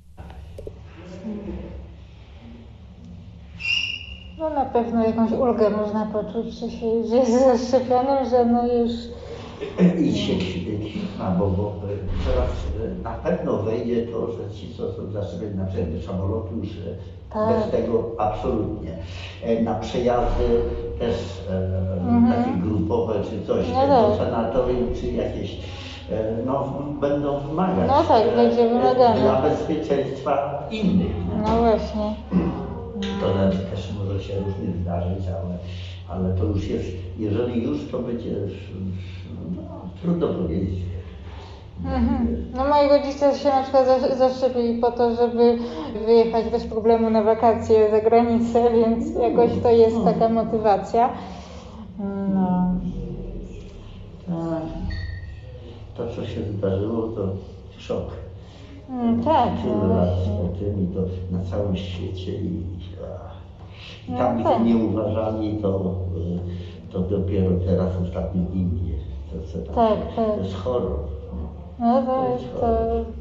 No 4.38 4.50
na 4.50 4.64
pewno 4.64 5.04
jakąś 5.04 5.32
ulgę 5.32 5.70
można 5.70 6.06
poczuć, 6.12 6.46
że 6.54 6.70
się 6.70 7.04
że 7.08 7.16
jest 7.16 7.44
zaszczepionym, 7.44 8.24
że 8.30 8.44
no 8.44 8.66
już 8.66 8.90
I 10.00 10.18
się 10.18 10.32
trzyma, 10.38 11.30
bo, 11.38 11.46
bo 11.46 11.72
teraz 12.26 12.50
e, 12.98 13.02
na 13.02 13.10
pewno 13.10 13.56
wejdzie 13.56 14.06
to, 14.06 14.26
że 14.32 14.50
ci, 14.54 14.74
co 14.76 14.92
są 14.92 15.10
zaszczepieni 15.12 15.54
na 15.56 15.64
przykład 15.64 15.90
do 15.94 16.02
samolotu, 16.02 16.48
już 16.56 16.68
e, 16.70 16.74
Tak. 17.32 17.48
bez 17.48 17.70
tego 17.70 18.04
absolutnie. 18.18 18.90
E, 19.42 19.62
Na 19.62 19.74
przejazdy 19.74 20.44
też 20.98 21.16
e, 21.50 21.78
Mhm. 22.08 22.32
takie 22.44 22.56
grupowe 22.60 23.14
czy 23.30 23.46
coś, 23.46 23.66
No 23.74 23.82
e, 23.84 23.88
do 23.88 24.08
tak. 24.08 24.18
sanatorium 24.18 24.88
czy 25.00 25.06
jakieś 25.06 25.52
e, 26.10 26.36
no, 26.46 26.72
będą 27.00 27.40
wymagać 27.40 27.88
No 27.88 28.02
tak, 28.02 28.22
e, 28.32 28.36
będzie 28.36 28.62
e, 28.62 28.68
wymagane. 28.68 29.20
dla 29.20 29.42
bezpieczeństwa 29.42 30.62
innych. 30.70 31.12
No 31.42 31.48
właśnie. 31.58 32.14
To 33.20 33.34
też 33.70 33.92
może 33.98 34.22
się 34.22 34.34
różnie 34.34 34.82
zdarzyć, 34.82 35.24
ale, 35.28 35.58
ale 36.08 36.34
to 36.34 36.44
już 36.44 36.68
jest, 36.68 36.86
jeżeli 37.18 37.62
już, 37.62 37.90
to 37.90 37.98
będzie 37.98 38.34
no, 39.56 39.62
trudno 40.02 40.28
powiedzieć. 40.28 40.78
Mhm. 41.84 42.44
No 42.54 42.64
moi 42.64 42.88
rodzice 42.88 43.38
się 43.38 43.48
na 43.48 43.62
przykład 43.62 43.86
zasz- 43.86 44.18
zaszczepili 44.18 44.80
po 44.80 44.90
to, 44.90 45.16
żeby 45.16 45.58
wyjechać 46.06 46.48
bez 46.50 46.64
problemu 46.66 47.10
na 47.10 47.22
wakacje 47.22 47.90
za 47.90 48.00
granicę, 48.00 48.70
więc 48.70 49.14
jakoś 49.14 49.50
to 49.62 49.70
jest 49.70 49.96
taka 50.04 50.28
motywacja. 50.28 51.10
No. 52.34 52.72
Tak. 54.26 54.62
To, 55.96 56.14
co 56.14 56.26
się 56.26 56.40
zdarzyło, 56.58 57.08
to 57.08 57.28
szok. 57.78 58.10
Mm, 58.90 59.22
tak, 59.24 59.48
no 59.66 59.72
Tyle 59.80 59.94
lat 59.94 60.08
właśnie. 60.16 60.32
o 60.34 60.48
tym 60.58 60.84
i 60.84 60.94
to 60.94 61.00
na 61.36 61.44
całym 61.50 61.76
świecie 61.76 62.32
i, 62.32 62.46
i 62.46 62.78
No 64.08 64.18
tam, 64.18 64.42
tak. 64.44 64.62
gdzie 64.62 64.74
nie 64.74 64.84
uważali, 64.84 65.56
to, 65.62 65.94
y, 66.88 66.92
to 66.92 67.00
dopiero 67.00 67.50
teraz 67.66 67.88
ostatnio 68.02 68.42
w 68.50 68.56
Indii. 68.56 68.94
To, 69.32 69.52
co 69.52 69.58
tam 69.66 69.74
Tak, 69.74 69.98
się, 69.98 70.16
tak. 70.16 70.36
to 70.36 70.42
jest 70.42 70.54
horror. 70.54 70.98
No 71.80 72.02
to, 72.02 72.38
to 72.60 72.66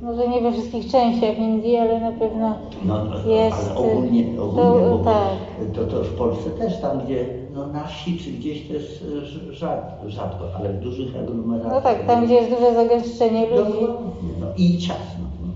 może 0.01 0.27
nie 0.27 0.41
we 0.41 0.51
wszystkich 0.51 0.91
częściach 0.91 1.37
Indii, 1.37 1.77
ale 1.77 1.99
na 2.01 2.11
pewno 2.11 2.55
No, 2.85 3.05
no, 3.05 3.29
jest. 3.31 3.71
ale 3.77 3.79
ogólnie, 3.89 4.23
y, 4.35 4.41
ogólnie 4.41 4.85
to, 4.89 4.97
tak. 5.03 5.75
to, 5.75 5.83
to 5.97 6.03
w 6.03 6.13
Polsce 6.13 6.49
też 6.49 6.81
tam, 6.81 6.99
gdzie 7.05 7.25
no, 7.55 7.67
na 7.67 7.83
wsi 7.83 8.17
czy 8.19 8.31
gdzieś 8.31 8.67
to 8.67 8.73
jest 8.73 9.01
y, 9.01 9.05
rz- 9.05 9.51
rzad, 9.51 10.01
rzadko, 10.07 10.45
ale 10.59 10.73
w 10.73 10.79
dużych 10.79 11.15
aglomeracjach. 11.17 11.73
No 11.73 11.81
tak, 11.81 12.05
tam 12.07 12.25
gdzie 12.25 12.33
jest 12.35 12.49
duże 12.49 12.73
zagęszczenie 12.73 13.41
ludzi. 13.41 13.71
Dokładnie, 13.81 14.29
no, 14.39 14.47
i 14.57 14.77
ciasno. 14.77 15.25
No. 15.41 15.47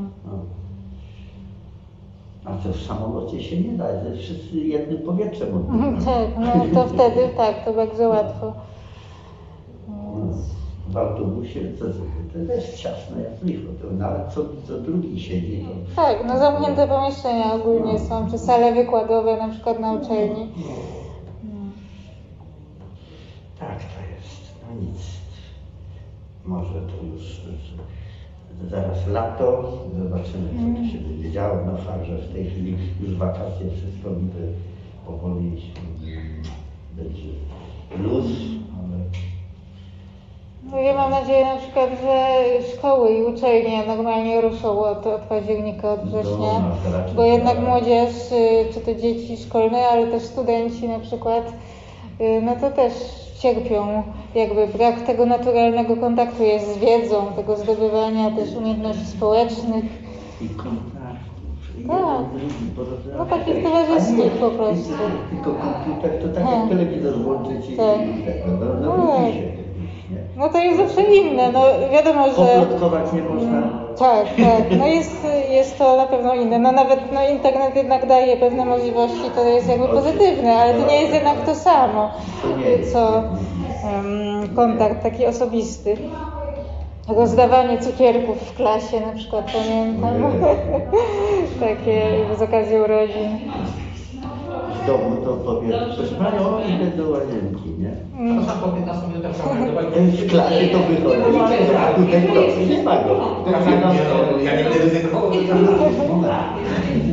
Mm. 0.00 0.10
No. 0.26 0.32
A 2.44 2.53
to 2.64 2.72
w 2.72 2.82
samolocie 2.82 3.42
się 3.42 3.60
nie 3.60 3.72
da, 3.78 3.84
że 4.04 4.16
wszyscy 4.16 4.56
jednym 4.56 4.98
powietrzem 5.02 5.48
oddychają. 5.54 5.96
Tak, 6.04 6.28
no 6.38 6.82
to 6.82 6.88
wtedy 6.88 7.28
tak, 7.36 7.64
to 7.64 7.72
bardzo 7.72 8.08
łatwo. 8.08 8.52
W 10.88 10.96
autobusie 10.96 11.60
to, 11.60 11.84
to 12.46 12.52
jest 12.52 12.76
ciasno 12.76 13.18
jak 13.18 13.42
licho, 13.44 13.68
to 13.82 13.90
nawet 13.96 14.32
co, 14.32 14.40
co 14.68 14.80
drugi 14.80 15.20
siedzi. 15.20 15.66
To, 15.96 16.02
Tak, 16.02 16.26
no 16.26 16.38
zamknięte 16.38 16.88
pomieszczenia 16.88 17.54
ogólnie 17.54 17.98
są, 17.98 18.30
czy 18.30 18.38
sale 18.38 18.74
wykładowe 18.74 19.36
na 19.36 19.48
przykład 19.48 19.78
na 19.80 19.92
uczelni. 19.92 20.48
tak 23.60 23.78
to 23.78 24.00
jest, 24.14 24.54
no 24.62 24.80
nic. 24.80 24.98
Może 26.44 26.80
to 26.80 27.06
już 27.14 27.40
zaraz 28.70 29.06
lato, 29.06 29.78
zobaczymy 29.98 30.48
co 30.48 30.80
tu 30.80 30.88
się 30.92 30.98
będzie 30.98 31.30
działo. 31.32 31.58
No 31.66 31.76
fakt, 31.76 32.04
że 32.04 32.18
w 32.18 32.32
tej 32.32 32.50
chwili 32.50 32.76
już 33.00 33.14
wakacje, 33.14 33.66
wszystko 33.70 34.10
niby 34.10 34.52
powoli 35.06 35.62
mm, 36.02 36.42
będzie 36.96 37.28
luz, 37.98 38.26
ale 38.78 38.98
No 40.70 40.78
ja 40.78 40.94
mam 40.94 41.10
nadzieję 41.10 41.44
na 41.44 41.56
przykład, 41.56 41.90
że 42.02 42.36
szkoły 42.76 43.10
i 43.10 43.22
uczelnie 43.22 43.86
normalnie 43.86 44.40
ruszą 44.40 44.84
od, 44.84 45.06
od 45.06 45.20
października, 45.20 45.92
od 45.92 46.00
września, 46.00 46.52
No, 46.60 46.76
no, 46.84 46.98
raczej 46.98 47.14
bo 47.14 47.24
jednak 47.24 47.60
młodzież, 47.60 48.32
y, 48.32 48.74
czy 48.74 48.80
to 48.80 48.94
dzieci 48.94 49.36
szkolne, 49.36 49.78
ale 49.78 50.06
też 50.06 50.22
studenci 50.22 50.88
na 50.88 50.98
przykład, 50.98 51.52
y, 52.20 52.42
no 52.42 52.56
to 52.56 52.70
też 52.70 52.92
cierpią, 53.38 54.02
jakby 54.34 54.66
brak 54.66 55.00
tego 55.00 55.26
naturalnego 55.26 55.96
kontaktu 55.96 56.42
jest 56.42 56.74
z 56.74 56.78
wiedzą, 56.78 57.26
tego 57.36 57.56
zdobywania 57.56 58.30
też 58.30 58.54
umiejętności 58.56 59.06
społecznych. 59.06 59.84
i 60.40 60.48
kontaktów. 60.48 60.94
Tak. 61.88 62.24
No 63.18 63.26
takich 63.26 63.62
towarzyskich 63.64 64.32
po 64.32 64.50
prostu. 64.50 64.92
Tylko 65.30 65.50
komputer 65.54 66.22
to 66.22 66.28
tak 66.28 66.44
Tak. 66.44 66.52
jak 66.60 66.68
telewizor 66.68 67.14
włączyć 67.22 67.70
i 67.70 67.76
Tak. 67.76 67.98
no, 68.46 68.56
no, 68.80 68.96
No. 68.96 69.18
widzi 69.26 69.38
się 69.38 69.42
kiedyś, 69.44 70.10
nie? 70.10 70.23
No 70.36 70.48
to 70.48 70.58
jest 70.58 70.78
zawsze 70.78 71.02
inne, 71.02 71.52
no 71.52 71.64
wiadomo, 71.92 72.26
że... 72.28 72.60
Poplotkować 72.60 73.12
nie 73.12 73.22
można. 73.22 73.62
Tak, 73.98 74.26
tak. 74.26 74.78
No 74.78 74.86
jest, 74.86 75.26
jest 75.50 75.78
to 75.78 75.96
na 75.96 76.06
pewno 76.06 76.34
inne. 76.34 76.58
No 76.58 76.72
nawet 76.72 77.00
no, 77.12 77.28
internet 77.28 77.76
jednak 77.76 78.06
daje 78.06 78.36
pewne 78.36 78.64
możliwości, 78.64 79.30
to 79.34 79.44
jest 79.44 79.68
jakby 79.68 79.88
pozytywne, 79.88 80.56
ale 80.56 80.74
to 80.74 80.90
nie 80.90 81.00
jest 81.00 81.14
jednak 81.14 81.40
to 81.46 81.54
samo, 81.54 82.10
co 82.92 83.18
em, 83.18 84.56
kontakt 84.56 85.02
taki 85.02 85.26
osobisty. 85.26 85.96
Rozdawanie 87.08 87.78
cukierków 87.78 88.36
w 88.36 88.56
klasie 88.56 89.00
na 89.00 89.12
przykład 89.12 89.44
pamiętam. 89.52 90.32
Takie 91.60 92.02
z 92.38 92.42
okazji 92.42 92.76
urodzin. 92.76 93.38
W 94.84 94.86
domu 94.86 95.16
to 95.24 95.36
powie, 95.36 95.68
proszę 95.96 96.14
Panią, 96.14 96.58
idę 96.74 96.96
do 96.96 97.10
łazienki, 97.10 97.68
nie? 97.78 97.92
Mm. 98.18 98.46
Tam 98.46 98.58
po 98.58 98.68
15 98.68 99.08
minutach 99.08 99.36
samego 99.36 99.80
W 99.96 100.30
klasie 100.30 100.68
to 100.68 100.78
wychodzi, 100.78 101.38
a 101.78 101.92
tutaj 101.92 102.22
to 102.34 102.74
nie 102.74 102.82
ma 102.82 103.04
go. 103.04 103.14
To 103.44 103.50
Ja 103.50 103.60
nam- 103.60 103.96
nie, 104.38 104.44
ja 104.44 104.56
nie 104.56 104.64
będę 104.64 104.78
ryzykował. 104.78 105.30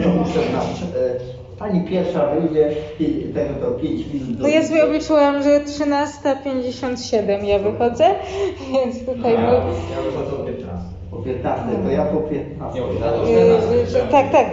To 0.04 0.10
muszę 0.10 0.40
znać. 0.50 0.84
E, 0.98 1.42
Pani 1.60 1.82
pierwsza 1.82 2.28
wyjdzie 2.28 2.72
i 3.00 3.34
tego 3.34 3.66
to 3.66 3.72
5 3.72 4.06
minut 4.14 4.38
do 4.38 4.44
No 4.44 4.48
ja 4.48 4.64
sobie 4.64 4.86
obliczyłam, 4.86 5.44
że 5.44 5.60
13.57 5.60 7.44
ja 7.46 7.60
wychodzę, 7.60 8.06
więc 8.74 9.06
tutaj 9.06 9.34
Ja, 9.34 9.42
ja 9.42 10.02
wychodzę 10.06 10.42
o 10.42 10.46
15. 10.46 10.92
Po 11.12 11.18
15, 11.18 11.66
to 11.84 11.92
ja 11.92 12.06
po 12.06 12.18
15. 12.18 12.80
Nie, 12.80 12.86
o 12.86 12.94
14. 12.94 13.34
Yy, 13.34 14.12
tak, 14.12 14.32
tak, 14.32 14.48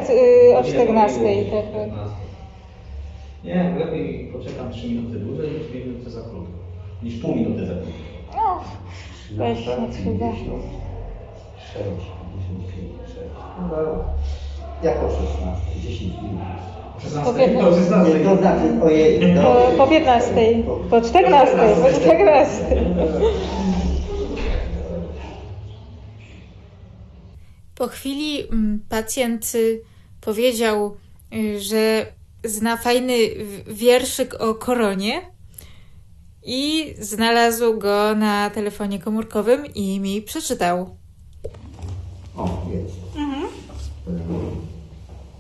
yy, 0.51 0.59
o 0.59 0.63
14, 0.63 1.21
tak, 1.51 1.65
tak. 1.73 1.88
Nie, 3.45 3.75
lepiej 3.79 4.33
poczekam 4.33 4.73
3 4.73 4.89
minuty 4.89 5.19
dłużej 5.19 5.51
niż 5.51 5.67
2 5.67 5.79
minuty 5.79 6.11
za 6.11 6.21
krótko. 6.21 6.59
Niż 7.03 7.15
pół 7.15 7.35
minuty 7.35 7.67
za 7.67 7.75
krótko. 7.75 7.93
No, 8.37 8.65
właśnie 9.37 9.73
chyba. 10.05 10.33
56, 10.33 10.45
55, 12.49 12.93
6. 13.07 13.19
No, 13.71 14.05
jako 14.83 15.11
16, 15.11 15.81
10 15.83 16.23
minut. 16.23 16.41
Po 16.95 17.01
16? 17.01 17.35
15. 17.35 17.69
O 17.69 17.75
16. 17.75 18.19
Nie, 18.19 18.25
to 18.25 18.37
znaczy, 18.37 18.83
ojej, 18.83 19.35
no. 19.35 19.43
Po, 19.43 19.77
po 19.77 19.87
15, 19.87 20.35
po 20.91 21.01
14, 21.01 21.57
po 21.83 22.01
14. 22.01 22.85
Po 27.75 27.87
chwili 27.87 28.49
mm, 28.49 28.81
pacjent 28.89 29.55
y, 29.55 29.83
powiedział, 30.21 30.97
y, 31.35 31.61
że 31.61 32.07
zna 32.49 32.77
fajny 32.77 33.15
wierszyk 33.67 34.35
o 34.41 34.55
koronie 34.55 35.21
i 36.45 36.95
znalazł 37.01 37.79
go 37.79 38.15
na 38.15 38.51
telefonie 38.51 38.99
komórkowym 38.99 39.67
i 39.75 40.01
mi 40.01 40.23
przeczytał. 40.23 40.97
O, 42.37 42.67
jest. 42.73 42.97
E, 44.09 44.11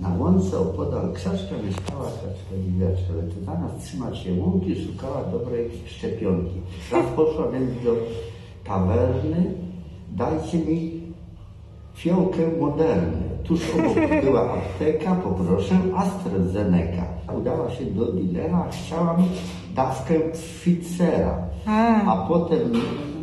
Na 0.03 0.09
łące 0.15 0.59
opodal 0.59 1.13
krzaczka 1.13 1.55
mieszkała 1.67 2.05
kaczka 2.05 2.63
dziwiaczka, 2.65 3.13
lecz 3.17 3.45
zamiast 3.47 3.85
trzymać 3.87 4.19
się 4.19 4.33
łąki, 4.35 4.87
szukała 4.87 5.25
dobrej 5.25 5.71
szczepionki. 5.87 6.61
Raz 6.93 7.05
poszła 7.17 7.51
więc 7.51 7.85
do 7.85 7.97
tawerny, 8.65 9.55
dajcie 10.11 10.59
mi 10.59 10.98
fiołkę 11.99 12.43
moderny. 12.61 13.29
Tuż 13.45 13.61
obok 13.75 14.25
była 14.25 14.53
apteka, 14.53 15.15
poproszę 15.15 15.79
AstraZeneca. 15.97 17.03
Udała 17.39 17.71
się 17.71 17.85
do 17.85 18.13
dilera, 18.13 18.67
chciałam 18.71 19.17
dawkę 19.75 20.15
Pfizera, 20.21 21.39
a 22.07 22.27
potem 22.29 22.73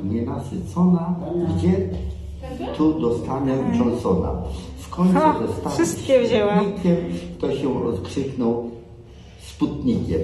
nienasycona, 0.03 1.15
gdzie 1.57 1.89
tu 2.77 2.99
dostanę 2.99 3.53
Johnsona. 3.79 4.31
W 4.77 4.89
końcu 4.89 5.13
Ha, 5.13 5.35
została 5.47 5.75
wszystkie 5.75 6.23
wzięła. 6.23 6.59
Sputnikiem, 6.61 6.95
to 7.39 7.55
się 7.55 7.83
rozkrzyknął 7.83 8.69
Sputnikiem. 9.55 10.21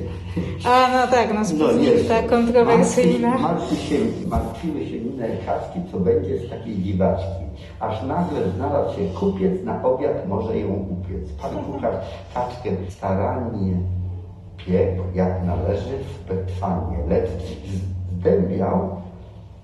A 0.66 0.88
no 0.94 1.08
tak, 1.08 1.34
no 1.34 1.46
Sputnik, 1.46 2.08
ta 2.08 2.24
kontrowersyjna. 2.24 3.30
Martwi, 3.30 3.48
martwi 3.48 3.76
się, 3.88 3.98
martwiły 4.28 4.86
się 4.86 4.96
inne 4.96 5.28
kaczki, 5.46 5.80
co 5.92 6.00
będzie 6.00 6.40
z 6.40 6.50
takiej 6.50 6.78
dziwaczki. 6.78 7.44
Aż 7.80 8.04
nagle 8.04 8.52
znalazł 8.56 8.96
się 8.98 9.06
kupiec, 9.20 9.64
na 9.64 9.84
obiad 9.84 10.28
może 10.28 10.60
ją 10.60 10.68
upiec. 10.68 11.32
Pan 11.42 11.52
kucharz 11.66 11.96
kaczkę 12.34 12.70
starannie 12.90 13.78
piekł, 14.58 15.02
jak 15.16 15.46
należy 15.46 15.98
w 15.98 16.20
petwanie, 16.20 16.98
lecz 17.08 17.30
zdębiał 18.12 19.02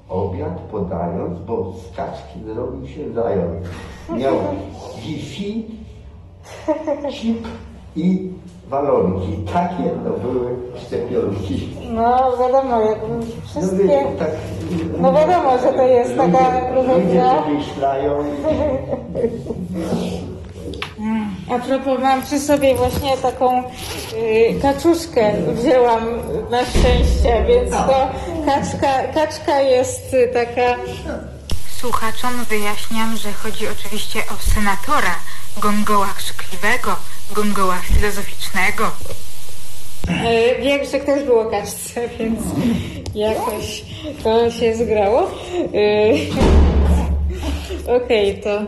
obiad 0.09 0.59
podając, 0.59 1.39
bo 1.39 1.74
z 1.74 1.95
kaczki 1.95 2.39
zrobił 2.45 2.88
się 2.88 3.13
zając. 3.13 3.68
Miał 4.09 4.36
Wi-Fi, 5.01 5.65
chip 7.11 7.47
i 7.95 8.30
walonki. 8.70 9.38
Takie 9.53 9.84
to 9.89 10.09
były 10.28 10.55
szczepionki. 10.88 11.70
No 11.91 12.38
wiadomo, 12.39 12.82
jak 12.82 12.99
No 13.09 13.26
wszystkie... 13.45 13.78
wiecie, 13.78 14.05
tak 14.20 14.30
No 14.99 15.13
wiadomo, 15.13 15.57
że 15.57 15.74
to 15.74 15.88
jest 15.88 16.18
taka 16.18 16.28
Ludzie 16.49 16.72
produkcja. 16.74 17.41
wymyślają. 17.41 18.24
A 21.51 21.59
propos, 21.59 21.99
mam 22.01 22.22
przy 22.22 22.39
sobie 22.39 22.76
właśnie 22.76 23.18
taką 23.18 23.59
y, 24.13 24.59
kaczuszkę, 24.61 25.34
wzięłam 25.53 26.03
na 26.51 26.65
szczęście, 26.65 27.45
więc 27.47 27.72
to 27.72 28.07
kaczka, 28.45 28.88
kaczka 29.13 29.59
jest 29.61 30.15
taka... 30.34 30.76
Słuchaczom 31.80 32.32
wyjaśniam, 32.49 33.18
że 33.18 33.34
chodzi 33.34 33.65
oczywiście 33.68 34.20
o 34.20 34.53
senatora, 34.53 35.15
gongoła 35.57 36.07
krzykliwego, 36.18 36.95
gongoła 37.36 37.78
filozoficznego. 37.78 38.84
Y, 40.10 40.62
Większych 40.64 41.04
też 41.06 41.24
było 41.26 41.46
kaczce, 41.46 42.10
więc 42.20 42.40
jakoś 43.16 43.86
to 44.24 44.52
się 44.52 44.76
zgrało. 44.76 45.32
Y, 45.74 46.18
Okej, 48.04 48.42
to... 48.42 48.62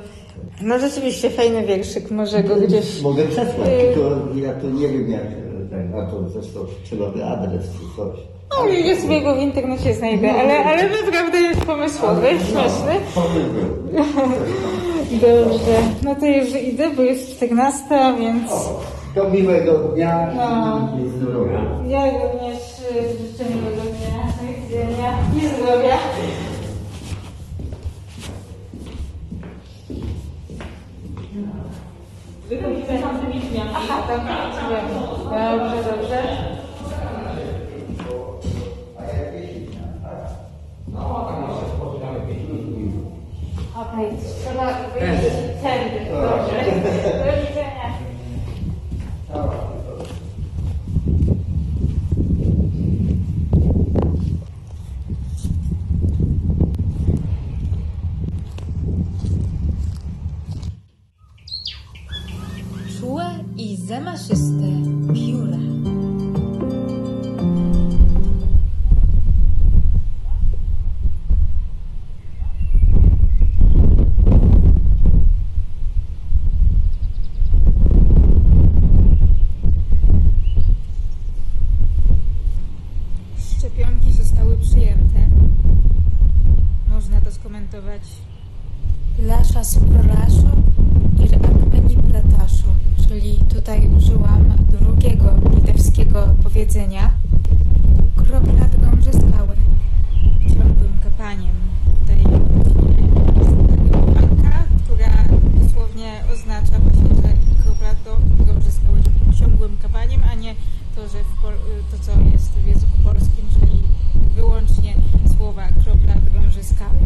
No 0.62 0.80
rzeczywiście 0.80 1.30
fajny 1.30 1.66
wierszyk, 1.68 2.12
może 2.12 2.43
go 2.43 2.55
gdzieś... 2.55 3.01
Mogę 3.01 3.24
przesłać, 3.24 3.70
tylko 3.80 4.10
ja 4.36 4.53
to 4.53 4.70
nie 4.70 4.88
wiem 4.88 5.12
jak, 5.12 5.26
a 5.97 6.12
to 6.12 6.30
zresztą 6.30 6.60
celowy 6.89 7.26
adres 7.26 7.64
czy 7.66 7.95
coś. 7.95 8.20
No, 8.51 8.67
ja 8.67 8.95
sobie 9.01 9.21
go 9.21 9.35
w 9.35 9.37
internecie 9.37 9.93
znajdę, 9.93 10.31
ale, 10.31 10.65
ale 10.65 10.89
naprawdę 10.89 11.37
jest 11.41 11.61
pomysłowy, 11.65 12.27
śmieszny. 12.29 12.93
Dobrze, 15.21 15.77
no 16.03 16.15
to 16.15 16.25
już 16.25 16.55
idę, 16.55 16.89
bo 16.89 17.01
jest 17.01 17.35
14, 17.35 17.85
więc 18.19 18.51
Do 19.15 19.29
miłego 19.29 19.73
dnia 19.73 20.29
No. 20.35 20.89
i 21.05 21.09
zdrowia. 21.09 21.59
ja 21.87 22.05
również 22.05 22.57
y, 22.79 22.93
życzę 22.93 23.49
miłego 23.55 23.81
dnia, 23.81 24.23
do 24.41 24.61
widzenia 24.61 25.13
i 25.37 25.47
zdrowia. 25.47 25.97
Wychodzimy 32.49 32.99
tam 33.01 33.19
tymi 33.19 33.39
drzwiami. 33.39 33.69
Aha, 33.75 34.01
tam. 34.07 34.19
Dobrze, 35.59 35.91
dobrze. 35.91 36.23
Okej, 43.76 44.09
trzeba 44.43 44.65
wyjść 44.93 45.36
tędy. 45.63 45.99
Dobrze. 46.11 46.57
Do 47.26 47.47
widzenia. 47.47 47.89
Czułe 62.99 63.26
i 63.57 63.78
zamaszyste 63.78 64.67
pióra. 65.13 65.57
Szczepionki 83.57 84.13
zostały 84.13 84.57
przyjęte. 84.57 85.20
Można 86.89 87.22
to 87.22 87.32
skomentować. 87.32 88.01
Lasza 89.20 89.63
z 89.63 89.80
prolaszu 89.80 90.49
ir 91.24 91.36
akmeni 91.36 91.95
prataszu, 91.95 92.67
czyli 93.07 93.38
tutaj 93.49 93.89
użyłam 93.97 94.53
drugiego 94.80 95.30
litewskiego 95.55 96.36
powiedzenia. 96.43 97.11
Kropla 98.15 98.65
drąży 98.67 99.11
skałę 99.13 99.55
ciągłym 100.47 100.99
kapaniem. 101.03 101.55
Tutaj 102.01 102.17
jest 102.17 103.55
taka 103.67 104.20
anka, 104.20 104.63
która 104.86 105.09
dosłownie 105.63 106.24
oznacza 106.34 106.80
właśnie, 106.80 107.15
że 107.22 107.30
kropla 107.63 107.95
to 108.05 108.17
drąży 108.43 108.72
skałę 108.72 108.99
ciągłym 109.39 109.78
kapaniem, 109.78 110.22
a 110.32 110.36
nie 110.36 110.55
to, 110.95 111.01
że 111.01 111.24
w 111.24 111.41
pol- 111.41 111.53
to, 111.91 111.97
co 112.01 112.11
jest 112.32 112.51
w 112.53 112.67
języku 112.67 112.97
polskim, 113.03 113.45
czyli 113.59 113.84
wyłącznie 114.36 114.93
słowa 115.38 115.67
kropla 115.84 116.13
drąży 116.34 116.63
skałę. 116.63 116.99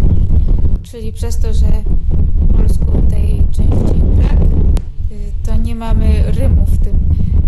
Czyli 0.83 1.13
przez 1.13 1.37
to, 1.39 1.53
że 1.53 1.67
w 2.35 2.57
polsku 2.57 2.85
tej 3.09 3.43
części 3.51 3.99
brak, 3.99 4.41
y, 5.11 5.31
to 5.45 5.55
nie 5.55 5.75
mamy 5.75 6.23
rymu 6.31 6.65
w 6.65 6.77
tym 6.77 6.99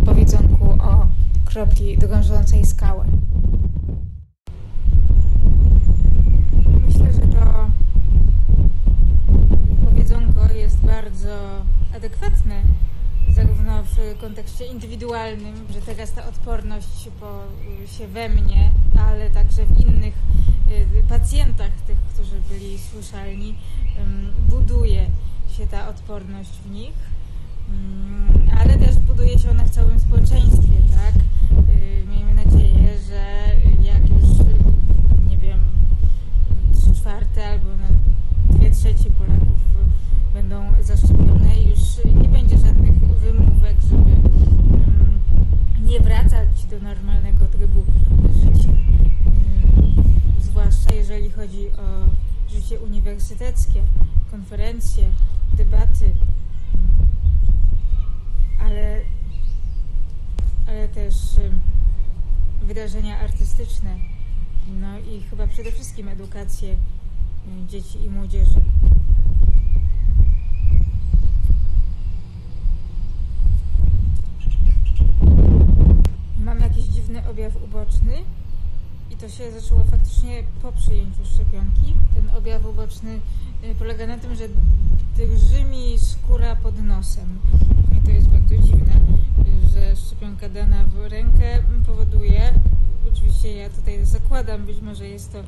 powiedzonku 0.06 0.66
o 0.72 1.08
kropli 1.46 1.98
drążącej 1.98 2.66
skałę. 2.66 3.06
Myślę, 6.88 7.14
że 7.14 7.22
to 7.22 7.68
powiedzonko 9.90 10.54
jest 10.54 10.78
bardzo 10.78 11.30
adekwatne 11.96 12.56
zarówno 13.30 13.84
w 13.84 14.18
kontekście 14.22 14.65
indywidualnym, 14.76 15.56
że 15.74 15.82
teraz 15.82 16.12
ta 16.12 16.28
odporność 16.28 17.10
po, 17.20 17.44
się 17.98 18.08
we 18.08 18.30
mnie, 18.30 18.72
ale 19.10 19.30
także 19.30 19.66
w 19.66 19.80
innych 19.80 20.14
y, 21.00 21.04
pacjentach, 21.10 21.72
tych, 21.88 21.98
którzy 22.14 22.36
byli 22.50 22.80
słyszalni, 22.80 23.56
buduje 24.50 25.06
się 25.58 25.68
ta 25.68 25.90
odporność 25.90 26.50
w 26.66 26.72
nich, 26.72 26.94
Ym, 27.70 28.50
ale 28.60 28.78
też 28.78 28.96
buduje 28.96 29.40
się 29.40 29.50
ona 29.52 29.64
w 29.64 29.70
całym 29.70 30.00
społeczeństwie, 30.00 30.74
tak? 30.92 31.16
Y, 31.70 32.08
Miejmy 32.08 32.34
nadzieję, 32.34 32.90
że 33.08 33.22
jak 33.84 34.10
już, 34.10 34.30
nie 35.30 35.38
wiem, 35.38 35.60
trzy 36.74 37.02
czwarte 37.02 37.48
albo 37.48 37.70
dwie 38.50 38.72
trzecie 38.72 39.10
Polaków 39.10 39.56
będą 40.34 40.84
zaszczepione 40.84 41.62
już 41.70 42.06
nie 42.22 42.30
będzie 42.30 42.58
żadnych 42.58 42.96
wymówek, 43.00 43.76
żeby 43.82 44.45
nie 45.86 46.00
wracać 46.00 46.66
do 46.66 46.80
normalnego 46.80 47.46
trybu 47.46 47.86
życia. 48.34 48.70
Ym, 48.70 50.04
Zwłaszcza 50.40 50.96
jeżeli 50.96 51.32
chodzi 51.32 51.72
o 51.72 52.10
życie 52.50 52.80
uniwersyteckie, 52.80 53.84
konferencje, 54.32 55.04
debaty, 55.54 56.06
ym, 56.06 56.16
ale, 58.60 59.02
ale 60.68 60.88
też 60.88 61.16
wydarzenia 62.62 63.20
artystyczne, 63.20 63.96
no 64.82 65.00
i 65.00 65.22
chyba 65.30 65.48
przede 65.48 65.72
wszystkim 65.72 66.08
edukację 66.08 66.74
y, 66.74 66.78
dzieci 67.68 68.04
i 68.04 68.10
młodzieży. 68.10 68.62
Mam 76.46 76.60
jakiś 76.60 76.86
dziwny 76.86 77.30
objaw 77.30 77.64
uboczny 77.64 78.14
i 79.12 79.16
to 79.16 79.30
się 79.30 79.52
zaczęło 79.52 79.84
faktycznie 79.84 80.44
po 80.62 80.72
przyjęciu 80.72 81.26
szczepionki. 81.26 81.94
Ten 82.16 82.38
objaw 82.38 82.66
uboczny 82.66 83.20
y, 83.64 83.76
polega 83.80 84.08
na 84.08 84.18
tym, 84.18 84.36
że 84.36 84.44
drży 85.18 85.66
mi 85.66 86.00
skóra 86.00 86.56
pod 86.56 86.82
nosem. 86.84 87.40
I 87.98 88.06
to 88.06 88.12
jest 88.12 88.28
bardzo 88.28 88.58
dziwne, 88.58 88.94
że 89.74 89.96
szczepionka 89.96 90.50
dana 90.50 90.84
w 90.84 91.12
rękę 91.12 91.64
powoduje, 91.86 92.54
oczywiście 93.14 93.56
ja 93.56 93.70
tutaj 93.70 94.06
zakładam, 94.06 94.66
być 94.66 94.82
może 94.82 95.08
jest 95.08 95.32
to 95.32 95.40
y, 95.40 95.44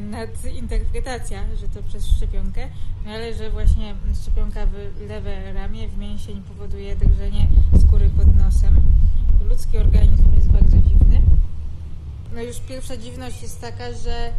nadinterpretacja, 0.00 1.42
że 1.60 1.68
to 1.68 1.82
przez 1.82 2.06
szczepionkę, 2.06 2.68
no 3.06 3.12
ale 3.12 3.34
że 3.34 3.50
właśnie 3.50 3.94
szczepionka 4.22 4.66
w 4.66 5.00
lewe 5.08 5.52
ramię, 5.52 5.88
w 5.88 5.98
mięsień 5.98 6.42
powoduje 6.42 6.96
drżenie 6.96 7.48
skóry 7.86 8.10
pod 8.10 8.36
nosem. 8.36 8.82
Ludzki 9.48 9.78
organizm 9.78 10.34
jest 10.34 10.50
bardzo 10.50 10.76
dziwny. 10.76 11.20
No 12.34 12.42
już 12.42 12.58
pierwsza 12.58 12.96
dziwność 12.96 13.42
jest 13.42 13.60
taka, 13.60 13.92
że 13.92 14.30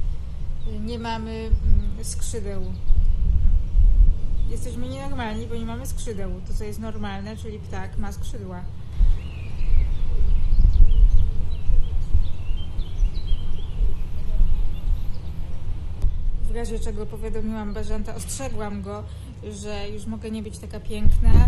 nie 0.81 0.99
mamy 0.99 1.31
mm, 1.31 2.03
skrzydeł. 2.03 2.61
Jesteśmy 4.49 4.87
nienormalni, 4.87 5.47
bo 5.47 5.55
nie 5.55 5.65
mamy 5.65 5.85
skrzydeł. 5.85 6.31
To, 6.47 6.53
co 6.53 6.63
jest 6.63 6.79
normalne, 6.79 7.37
czyli 7.37 7.59
ptak 7.59 7.97
ma 7.97 8.11
skrzydła. 8.11 8.63
W 16.43 16.55
razie 16.55 16.79
czego 16.79 17.05
powiadomiłam 17.05 17.73
Barzanta, 17.73 18.15
ostrzegłam 18.15 18.81
go, 18.81 19.03
że 19.51 19.89
już 19.89 20.05
mogę 20.05 20.31
nie 20.31 20.43
być 20.43 20.57
taka 20.57 20.79
piękna, 20.79 21.47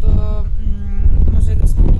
bo 0.00 0.40
mm, 0.40 1.24
może 1.32 1.54
rosną 1.54 1.82
mi 1.82 1.96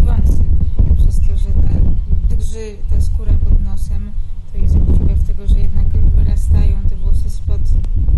że 2.57 2.90
ta, 2.90 3.00
skóra 3.00 3.32
pod 3.44 3.61
nosem, 3.64 4.12
to 4.52 4.59
jest 4.59 4.74
jakiś 4.74 5.00
objaw 5.00 5.26
tego 5.26 5.46
że 5.46 5.59
jednak 5.59 5.86
wyrastają 5.88 6.76
te 6.88 6.96
włosy 6.96 7.30
spod 7.30 7.61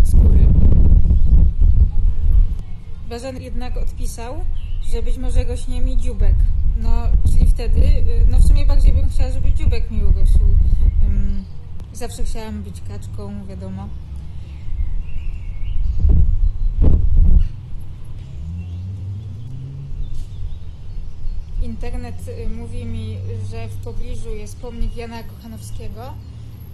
skóry. 0.03 0.47
Bazan 3.09 3.41
jednak 3.41 3.77
odpisał, 3.77 4.35
że 4.91 5.03
być 5.03 5.17
może 5.17 5.43
rośnie 5.43 5.81
mi 5.81 5.97
dziubek. 5.97 6.35
No, 6.81 6.89
czyli 7.31 7.45
wtedy, 7.47 7.81
y, 7.81 8.27
no 8.31 8.39
w 8.39 8.47
sumie 8.47 8.65
bardziej 8.65 8.93
bym 8.93 9.09
chciała, 9.09 9.31
żeby 9.31 9.53
dziubek 9.53 9.91
mi 9.91 10.03
urósł. 10.03 10.39
Ym, 11.03 11.43
Zawsze 11.93 12.23
chciałam 12.23 12.63
być 12.63 12.81
kaczką, 12.87 13.45
wiadomo. 13.45 13.87
Internet 21.61 22.27
y, 22.27 22.49
mówi 22.49 22.85
mi, 22.85 23.17
że 23.51 23.67
w 23.67 23.75
pobliżu 23.75 24.35
jest 24.35 24.57
pomnik 24.57 24.95
Jana 24.95 25.23
Kochanowskiego, 25.23 26.13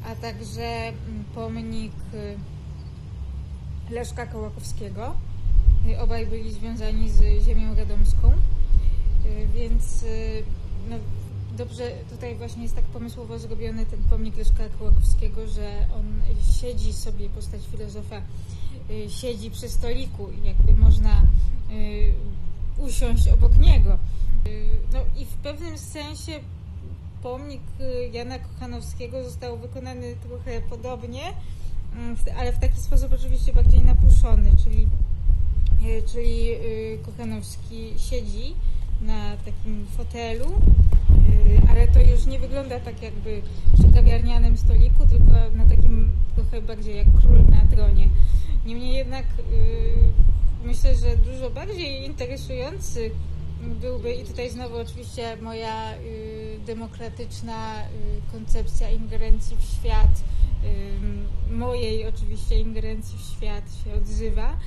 a 0.05 0.15
także 0.15 0.87
mm, 0.87 1.23
pomnik 1.35 1.91
y, 2.13 3.93
Leszka 3.93 4.25
Kołakowskiego. 4.25 5.15
Y, 5.89 5.99
Obaj 5.99 6.27
byli 6.27 6.53
związani 6.53 7.09
z 7.09 7.43
ziemią 7.45 7.75
radomską, 7.75 8.31
więc 9.55 10.05
no, 10.89 10.95
dobrze 11.57 11.91
tutaj 12.09 12.35
właśnie 12.35 12.63
jest 12.63 12.75
tak 12.75 12.85
pomysłowo 12.85 13.39
zrobiony 13.39 13.85
ten 13.85 13.99
pomnik 14.09 14.37
Leszka 14.37 14.63
Kołakowskiego, 14.79 15.47
że 15.47 15.87
on 15.95 16.05
siedzi 16.61 16.93
sobie, 16.93 17.29
postać 17.29 17.61
filozofa, 17.71 18.21
siedzi 19.07 19.51
przy 19.51 19.69
stoliku 19.69 20.31
i 20.31 20.47
jakby 20.47 20.73
można 20.73 21.21
usiąść 22.77 23.27
obok 23.27 23.57
niego. 23.57 23.97
No 24.93 24.99
i 25.17 25.25
w 25.25 25.33
pewnym 25.33 25.77
sensie 25.77 26.31
pomnik 27.23 27.61
y, 27.79 28.09
Jana 28.13 28.39
Kochanowskiego 28.39 29.23
został 29.23 29.57
wykonany 29.57 30.15
trochę 30.27 30.61
podobnie, 30.61 31.21
mm, 31.95 32.15
ale 32.39 32.53
w 32.53 32.59
taki 32.59 32.79
sposób 32.79 33.13
oczywiście 33.13 33.53
bardziej 33.53 33.81
napuszony, 33.81 34.51
czyli, 34.63 34.87
y, 35.89 36.03
czyli 36.11 36.51
y, 36.51 36.99
Kochanowski 37.05 37.93
siedzi 37.97 38.55
na 39.01 39.37
takim 39.37 39.85
fotelu, 39.97 40.45
ale 41.69 41.87
to 41.87 41.99
już 42.01 42.25
nie 42.25 42.39
wygląda 42.39 42.79
tak 42.79 43.01
jakby 43.01 43.41
przy 43.73 43.93
kawiarnianym 43.93 44.57
stoliku, 44.57 45.07
tylko 45.07 45.31
na 45.55 45.65
takim 45.69 46.11
trochę 46.35 46.61
bardziej 46.61 46.97
jak 46.97 47.07
król 47.21 47.45
na 47.49 47.75
tronie. 47.75 48.09
Niemniej 48.65 48.93
jednak 48.93 49.25
myślę, 50.63 50.95
że 50.95 51.17
dużo 51.17 51.49
bardziej 51.49 52.05
interesujący 52.05 53.11
byłby, 53.81 54.13
i 54.13 54.25
tutaj 54.25 54.49
znowu 54.49 54.77
oczywiście 54.77 55.37
moja 55.41 55.93
y, 55.93 56.59
demokratyczna 56.65 57.81
y, 57.81 57.85
koncepcja 58.31 58.89
ingerencji 58.89 59.57
w 59.57 59.63
świat, 59.63 60.23
y, 61.51 61.53
mojej 61.55 62.07
oczywiście 62.07 62.59
ingerencji 62.59 63.17
w 63.17 63.21
świat 63.21 63.63
się 63.83 63.93
odzywa, 63.93 64.57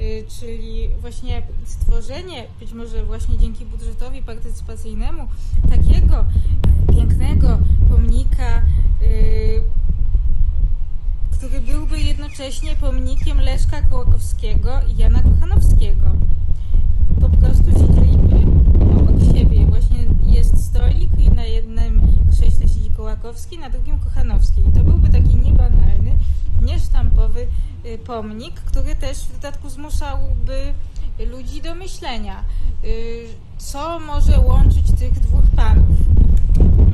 y, 0.00 0.24
czyli 0.40 0.88
właśnie 1.00 1.42
stworzenie, 1.64 2.46
być 2.60 2.72
może 2.72 3.04
właśnie 3.04 3.38
dzięki 3.38 3.64
budżetowi 3.64 4.22
partycypacyjnemu, 4.22 5.28
takiego 5.68 6.24
pięknego 6.96 7.58
pomnika, 7.88 8.62
y, 9.02 9.62
który 11.32 11.60
byłby 11.60 12.00
jednocześnie 12.00 12.76
pomnikiem 12.76 13.40
Leszka 13.40 13.82
Kołakowskiego 13.82 14.70
i 14.88 14.96
Jana 14.96 15.22
Kochanowskiego. 15.22 16.10
Po 17.20 17.28
prostu 17.28 17.64
siedzieliby 17.64 18.23
obok 19.14 19.36
siebie. 19.36 19.66
Właśnie 19.66 19.96
jest 20.26 20.64
stolik 20.64 21.18
i 21.18 21.30
na 21.30 21.44
jednym 21.44 22.00
krześle 22.32 22.68
siedzi 22.68 22.90
Kołakowski, 22.96 23.58
na 23.58 23.70
drugim 23.70 23.98
Kochanowski. 23.98 24.60
I 24.60 24.72
to 24.78 24.84
byłby 24.84 25.08
taki 25.08 25.36
niebanalny, 25.36 26.18
niesztampowy 26.62 27.46
y, 27.86 27.98
pomnik, 27.98 28.54
który 28.54 28.96
też 28.96 29.18
w 29.18 29.32
dodatku 29.32 29.70
zmuszałby 29.70 30.74
ludzi 31.32 31.62
do 31.62 31.74
myślenia, 31.74 32.44
y, 32.84 33.24
co 33.58 34.00
może 34.00 34.40
łączyć 34.40 34.86
tych 34.98 35.20
dwóch 35.20 35.44
panów. 35.56 35.96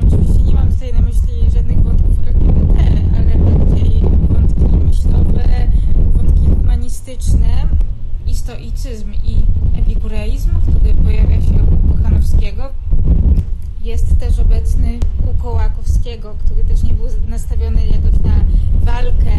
Oczywiście 0.07 0.41
nie 0.43 0.53
mam 0.53 0.73
tutaj 0.73 0.93
na 0.93 1.01
myśli 1.01 1.51
żadnych 1.53 1.83
wątków 1.83 2.27
LGBT, 2.27 2.83
ale 3.17 3.37
bardziej 3.37 4.01
wątki 4.29 4.85
myślowe, 4.85 5.67
wątki 6.13 6.45
humanistyczne 6.57 7.67
i 8.27 8.35
stoicyzm 8.35 9.13
i 9.23 9.45
epikureizm, 9.79 10.49
który 10.61 10.93
pojawia 10.93 11.41
się 11.41 11.63
u 11.63 11.93
Kochanowskiego. 11.93 12.63
Jest 13.81 14.19
też 14.19 14.39
obecny 14.39 14.99
u 15.31 15.43
Kołakowskiego, 15.43 16.35
który 16.45 16.63
też 16.63 16.83
nie 16.83 16.93
był 16.93 17.05
nastawiony 17.27 17.81
jakoś 17.87 18.19
na 18.19 18.45
walkę, 18.81 19.31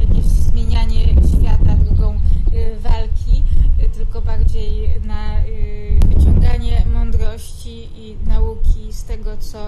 jakieś 0.00 0.24
zmienianie 0.24 1.04
świata 1.08 1.76
drogą 1.76 2.14
y, 2.14 2.80
walki, 2.80 3.42
y, 3.84 3.88
tylko 3.88 4.22
bardziej 4.22 4.88
na 5.06 5.38
y, 5.40 6.00
wyciąganie 6.08 6.84
mądrości 6.94 7.88
i 7.96 8.16
nauki 8.26 8.92
z 8.92 9.04
tego, 9.04 9.36
co 9.36 9.58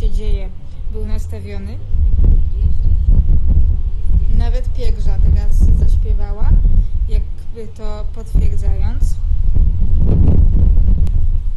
się 0.00 0.10
dzieje, 0.10 0.48
był 0.92 1.06
nastawiony. 1.06 1.78
Nawet 4.38 4.72
Piegrza 4.72 5.18
teraz 5.18 5.56
zaśpiewała, 5.78 6.50
jakby 7.08 7.66
to 7.76 8.04
potwierdzając. 8.14 9.14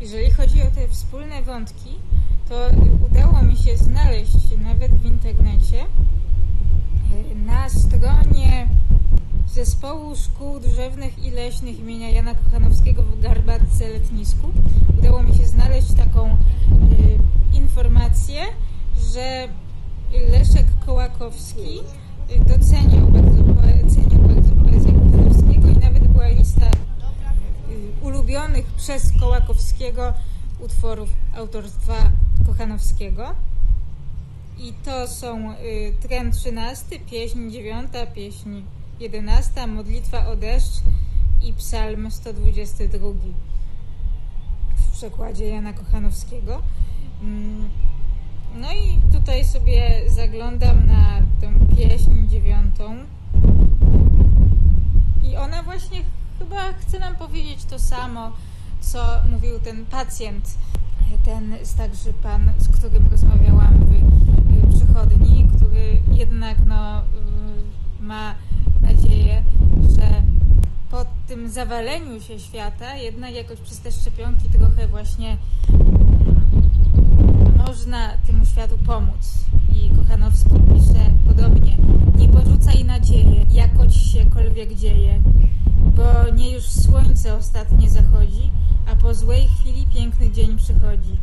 Jeżeli 0.02 0.32
chodzi 0.32 0.62
o 0.62 0.66
te 0.66 0.88
wspólne 0.88 1.42
wątki, 1.42 1.90
to 2.50 2.56
udało 3.06 3.42
mi 3.42 3.58
się 3.58 3.78
znaleźć 3.78 4.58
nawet 4.64 4.92
w 4.92 5.06
internecie 5.06 5.86
na 7.46 7.70
stronie 7.70 8.68
Zespołu 9.48 10.16
Szkół 10.16 10.60
Drzewnych 10.60 11.24
i 11.26 11.32
Leśnych 11.32 11.80
imienia 11.80 12.10
Jana 12.10 12.36
Kochanowskiego 12.36 13.04
w 13.04 13.22
Garbatce 13.22 13.88
Letnisku. 13.88 14.48
Udało 15.00 15.24
mi 15.24 15.36
się 15.36 15.46
znaleźć 15.46 15.94
taką 15.94 16.30
y, 16.30 16.38
informację, 17.54 18.42
że 19.14 19.48
Leszek 20.32 20.66
Kołakowski 20.86 21.80
y, 22.36 22.40
doceniał 22.46 23.08
bardzo, 23.08 23.44
poe- 23.44 23.90
cenił 23.90 24.20
bardzo 24.20 24.52
poezję 24.52 24.92
Kochanowskiego 24.94 25.68
lista 26.38 26.72
y, 26.72 28.06
ulubionych 28.06 28.66
przez 28.66 29.12
Kołakowskiego 29.20 30.14
utworów 30.60 31.10
autorstwa 31.36 31.94
Kochanowskiego. 32.48 33.36
I 34.58 34.74
to 34.74 35.08
są 35.08 35.52
y, 35.52 35.94
tren 36.02 36.32
13, 36.32 37.00
pieśń 37.00 37.52
9, 37.52 37.88
pieśń 38.16 38.62
11, 39.00 39.68
modlitwa 39.68 40.28
o 40.28 40.36
deszcz 40.36 40.82
i 41.44 41.54
psalm 41.54 42.12
122 42.12 43.08
w 44.76 44.92
przekładzie 44.92 45.48
Jana 45.48 45.74
Kochanowskiego. 45.74 46.62
Mm, 47.22 47.70
No 48.56 48.74
i 48.74 49.14
tutaj 49.14 49.46
sobie 49.46 50.02
zaglądam 50.08 50.88
na 50.88 51.22
tę 51.42 51.76
pieśń 51.76 52.28
dziewiątą. 52.28 52.96
I 55.24 55.36
ona 55.36 55.64
właśnie 55.64 56.02
chyba 56.40 56.74
chce 56.74 57.00
nam 57.00 57.16
powiedzieć 57.16 57.66
to 57.66 57.80
samo, 57.80 58.32
co 58.82 59.00
mówił 59.32 59.60
ten 59.60 59.86
pacjent, 59.86 60.58
ten 61.26 61.56
starszy 61.64 62.14
pan, 62.24 62.52
z 62.58 62.78
którym 62.78 63.08
rozmawiałam 63.12 63.74
w 63.76 64.78
przychodni, 64.78 65.48
który 65.56 66.02
jednak 66.12 66.58
no, 66.66 67.02
y, 67.02 68.04
ma 68.04 68.36
nadzieję, 68.82 69.44
że 69.96 70.22
po 70.92 71.06
tym 71.28 71.50
zawaleniu 71.50 72.22
się 72.22 72.40
świata 72.40 72.96
jednak 72.96 73.34
jakoś 73.36 73.60
przez 73.60 73.80
te 73.80 73.92
szczepionki 73.92 74.50
trochę 74.50 74.88
właśnie 74.88 75.38
mm, 75.70 76.48
można 77.68 78.18
temu 78.28 78.46
światu 78.46 78.78
pomóc. 78.86 79.34
I 79.76 79.90
Kochanowski 79.96 80.50
pisze 80.50 81.12
podobnie. 81.28 81.78
Nie 82.18 82.28
porzucaj 82.28 82.86
nadziei, 82.86 83.46
jakoć 83.52 83.96
siekolwiek 83.96 84.76
dzieje, 84.76 85.22
bo 85.98 86.32
nie 86.36 86.52
już 86.52 86.64
słońce 86.64 87.36
ostatnie 87.36 87.90
zachodzi, 87.90 88.52
a 88.92 88.96
po 88.96 89.14
złej 89.14 89.48
chwili 89.48 89.88
piękny 89.94 90.32
dzień 90.32 90.58
przychodzi. 90.58 91.18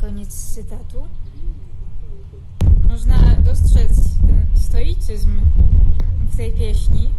Koniec 0.00 0.54
cytatu. 0.54 1.02
Można 2.88 3.14
dostrzec 3.44 3.96
ten 4.26 4.46
stoicyzm 4.54 5.40
w 6.32 6.36
tej 6.36 6.52
pieśni, 6.52 7.10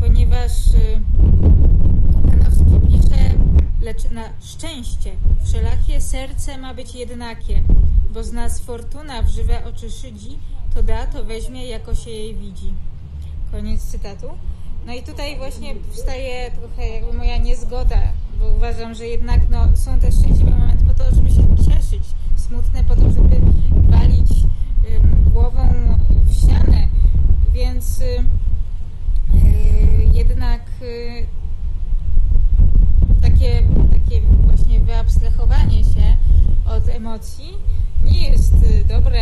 ponieważ 0.00 0.66
y, 0.74 1.00
Kochanowski 2.12 2.88
pisze, 2.88 3.34
lecz 3.80 4.10
na 4.10 4.22
szczęście 4.40 5.16
wszelakie 5.44 6.00
serce 6.00 6.58
ma 6.58 6.74
być 6.74 6.94
jednakie, 6.94 7.62
bo 8.14 8.24
z 8.24 8.32
nas 8.32 8.60
fortuna 8.60 9.22
w 9.22 9.28
żywe 9.28 9.64
oczy 9.64 9.90
szydzi, 9.90 10.38
to 10.74 10.82
da, 10.82 11.06
to 11.06 11.24
weźmie, 11.24 11.66
jako 11.66 11.94
się 11.94 12.10
jej 12.10 12.34
widzi. 12.34 12.74
Koniec 13.50 13.82
cytatu. 13.82 14.26
No 14.86 14.92
i 14.92 15.02
tutaj 15.02 15.36
właśnie 15.36 15.74
powstaje 15.74 16.50
trochę 16.50 16.88
jakby 16.88 17.12
moja 17.12 17.36
niezgoda 17.36 18.00
bo 18.40 18.48
uważam, 18.48 18.94
że 18.94 19.06
jednak 19.06 19.40
no, 19.50 19.76
są 19.76 20.00
te 20.00 20.12
szczęśliwe 20.12 20.50
momenty 20.50 20.84
po 20.84 20.94
to, 20.94 21.14
żeby 21.14 21.30
się 21.30 21.56
cieszyć, 21.56 22.04
smutne 22.36 22.84
po 22.84 22.96
to, 22.96 23.02
żeby 23.10 23.40
walić 23.88 24.30
ym, 24.94 25.30
głową 25.32 25.68
w 26.24 26.34
ścianę, 26.34 26.88
więc 27.52 28.00
y, 28.00 28.04
y, 28.04 28.24
jednak 30.14 30.62
y, 30.82 31.26
takie, 33.22 33.62
takie 33.92 34.20
właśnie 34.20 34.80
wyabstrahowanie 34.80 35.84
się 35.84 36.16
od 36.66 36.88
emocji 36.88 37.52
nie 38.04 38.28
jest 38.30 38.54
y, 38.54 38.84
dobre, 38.84 39.20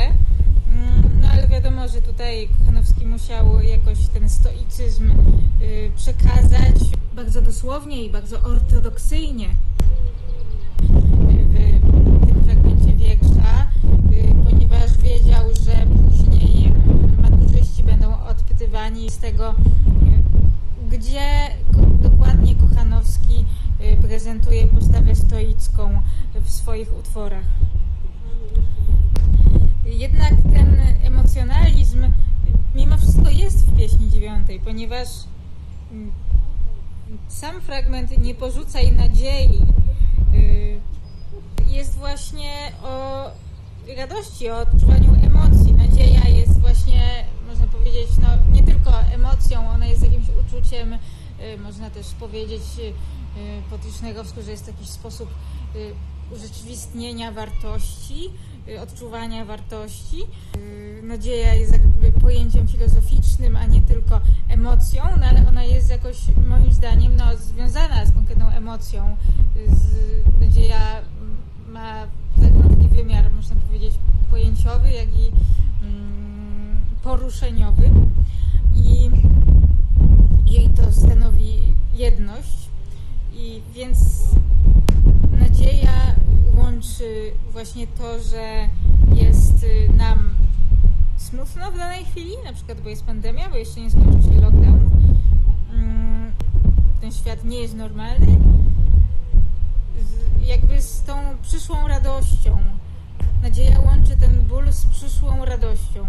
wiadomo, 1.79 1.95
że 1.95 2.03
tutaj 2.03 2.49
Kochanowski 2.59 3.07
musiał 3.07 3.61
jakoś 3.63 4.07
ten 4.07 4.29
stoicyzm 4.29 5.11
y, 5.63 5.91
przekazać 5.97 6.75
bardzo 7.15 7.43
dosłownie 7.43 8.05
i 8.05 8.11
bardzo 8.11 8.41
ortodoksyjnie 8.41 9.49
w 10.79 12.27
tym 12.27 12.45
fragmencie 12.45 12.93
wiersza, 12.93 13.67
y, 14.13 14.51
ponieważ 14.51 14.97
wiedział, 14.97 15.45
że 15.65 15.87
później 15.87 16.73
maturzyści 17.23 17.83
będą 17.83 18.21
odpytywani 18.21 19.11
z 19.11 19.19
tego, 19.19 19.51
y, 19.51 19.55
gdzie 20.97 21.49
dokładnie 22.01 22.55
Kochanowski 22.55 23.45
prezentuje 24.03 24.67
postawę 24.67 25.15
stoicką 25.15 26.03
w 26.35 26.51
swoich 26.51 26.99
utworach. 26.99 27.45
Jednak 29.89 30.33
ten 30.53 30.77
emocjonalizm 31.05 32.13
mimo 32.75 32.97
wszystko 32.97 33.31
jest 33.31 33.67
w 33.67 33.77
pieśni 33.77 34.11
dziewiątej, 34.11 34.61
ponieważ 34.61 35.09
mm, 35.93 36.13
sam 37.29 37.61
fragment 37.61 38.19
Nie 38.19 38.35
porzucaj 38.35 38.93
nadziei 38.93 39.63
y, 40.35 40.81
jest 41.67 41.95
właśnie 41.95 42.73
o 42.83 43.25
radości, 43.97 44.51
o 44.51 44.59
odczuwaniu 44.59 45.15
emocji. 45.23 45.73
Nadzieja 45.73 46.29
jest 46.29 46.61
właśnie, 46.61 47.25
można 47.49 47.67
powiedzieć, 47.67 48.09
no, 48.23 48.29
nie 48.53 48.63
tylko 48.63 49.01
emocją, 49.01 49.71
ona 49.71 49.87
jest 49.87 50.03
jakimś 50.03 50.27
uczuciem, 50.29 50.93
y, 50.93 50.99
można 51.63 51.91
też 51.91 52.07
powiedzieć 52.07 52.63
po 53.71 53.79
Tischnerowsku, 53.79 54.43
że 54.43 54.51
jest 54.51 54.65
to 54.65 54.71
jakiś 54.71 54.89
sposób 54.89 55.29
y, 55.77 55.95
urzeczywistnienia 56.35 57.33
wartości, 57.33 58.31
odczuwania 58.77 59.45
wartości. 59.45 60.17
Y, 60.57 61.01
Nadzieja 61.03 61.55
jest 61.55 61.73
jakby 61.73 62.13
pojęciem 62.21 62.69
filozoficznym, 62.69 63.57
a 63.57 63.67
nie 63.67 63.83
tylko 63.83 64.21
emocją, 64.49 65.03
no 65.21 65.27
ale 65.27 65.49
ona 65.49 65.65
jest 65.65 65.91
jakoś 65.91 66.17
moim 66.49 66.73
zdaniem 66.73 67.17
no, 67.17 67.25
związana 67.37 68.07
z 68.07 68.13
konkretną 68.13 68.49
emocją. 68.49 69.17
Y, 69.57 70.45
nadzieja 70.45 71.03
ma 71.69 72.07
taki 72.37 72.89
wymiar, 72.89 73.33
można 73.33 73.57
powiedzieć, 73.57 73.95
pojęciowy, 74.31 74.91
jak 74.91 75.09
i 75.09 75.31
mm, 75.83 76.81
poruszeniowy. 77.03 77.91
I 78.77 79.11
jej 80.47 80.69
to 80.69 80.93
stanowi 80.93 81.75
jedność. 81.95 82.68
I 83.39 83.63
więc 83.75 83.99
nadzieja 85.41 86.15
łączy 86.57 87.33
właśnie 87.53 87.87
to, 87.87 88.23
że 88.23 88.69
jest 89.15 89.63
y, 89.65 89.89
nam 89.97 90.31
smutno 91.17 91.71
w 91.73 91.77
danej 91.77 92.05
chwili, 92.05 92.33
na 92.45 92.53
przykład 92.53 92.81
bo 92.81 92.89
jest 92.89 93.05
pandemia, 93.05 93.51
bo 93.51 93.57
jeszcze 93.57 93.81
nie 93.81 93.91
skończył 93.91 94.23
się 94.23 94.41
lockdown. 94.41 94.91
Mm, 95.75 96.33
Ten 97.01 97.13
świat 97.13 97.45
nie 97.45 97.59
jest 97.61 97.75
normalny. 97.75 98.39
Jakby 100.47 100.83
z 100.83 101.03
tą 101.03 101.15
przyszłą 101.43 101.89
radością. 101.89 102.59
Nadzieja 103.43 103.81
łączy 103.81 104.17
ten 104.17 104.43
ból 104.43 104.73
z 104.73 104.87
przyszłą 104.87 105.45
radością. 105.45 106.07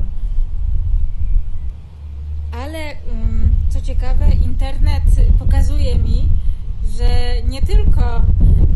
Ale 2.51 2.91
ym, 2.91 3.55
co 3.69 3.81
ciekawe, 3.81 4.31
internet 4.31 5.03
pokazuje 5.39 5.95
mi, 5.95 6.29
że 6.97 7.41
nie 7.47 7.61
tylko 7.61 8.21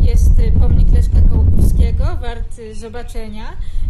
jest 0.00 0.32
pomnik 0.60 0.92
Leszka 0.92 1.20
Kołakowskiego 1.30 2.04
wart 2.04 2.60
zobaczenia, 2.80 3.44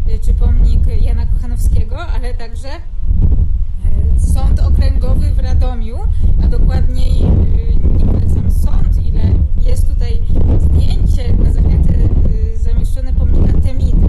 y, 0.09 0.19
czy 0.19 0.35
pomnik 0.35 0.81
Jana 1.01 1.27
Kochanowskiego, 1.27 1.97
ale 2.07 2.35
także 2.35 2.69
y, 2.69 4.21
sąd 4.35 4.61
okręgowy 4.61 5.31
w 5.31 5.39
Radomiu, 5.39 5.99
a 6.45 6.49
dokładniej 6.49 7.23
y, 7.23 7.77
nie 7.99 8.07
polecam 8.07 8.51
sąd, 8.51 9.07
ile 9.07 9.23
jest 9.71 9.89
tutaj 9.89 10.23
zdjęcie 10.59 11.33
na 11.33 11.53
zachętę 11.53 11.95
y, 11.95 12.59
zamieszczone 12.59 13.13
pomnika 13.13 13.61
Temidy. 13.61 14.07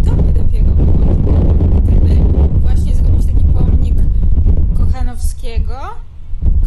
I 0.00 0.04
to 0.04 0.10
by 0.10 0.32
dopiero 0.32 0.70
było, 0.70 1.54
gdyby 1.82 2.14
właśnie 2.60 2.94
zrobić 2.94 3.26
taki 3.26 3.44
pomnik 3.44 3.94
Kochanowskiego, 4.76 5.78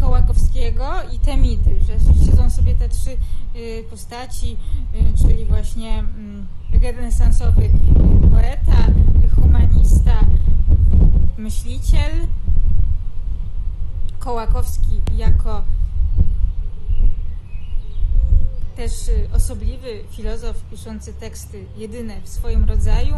Kołakowskiego 0.00 0.84
i 1.12 1.18
Temidy, 1.18 1.70
że 1.86 2.24
siedzą 2.26 2.50
sobie 2.50 2.74
te 2.74 2.88
trzy 2.88 3.10
y, 3.56 3.84
postaci, 4.26 4.56
y, 4.94 5.18
czyli 5.18 5.44
właśnie 5.44 5.98
mm, 5.98 6.46
renesansowy 6.82 7.70
poeta, 8.30 8.86
humanista, 9.34 10.20
myśliciel, 11.38 12.12
Kołakowski 14.18 15.00
jako 15.16 15.64
też 18.76 19.08
y, 19.08 19.28
osobliwy 19.34 20.04
filozof 20.10 20.62
piszący 20.70 21.12
teksty 21.12 21.64
jedyne 21.76 22.20
w 22.20 22.28
swoim 22.28 22.64
rodzaju, 22.64 23.14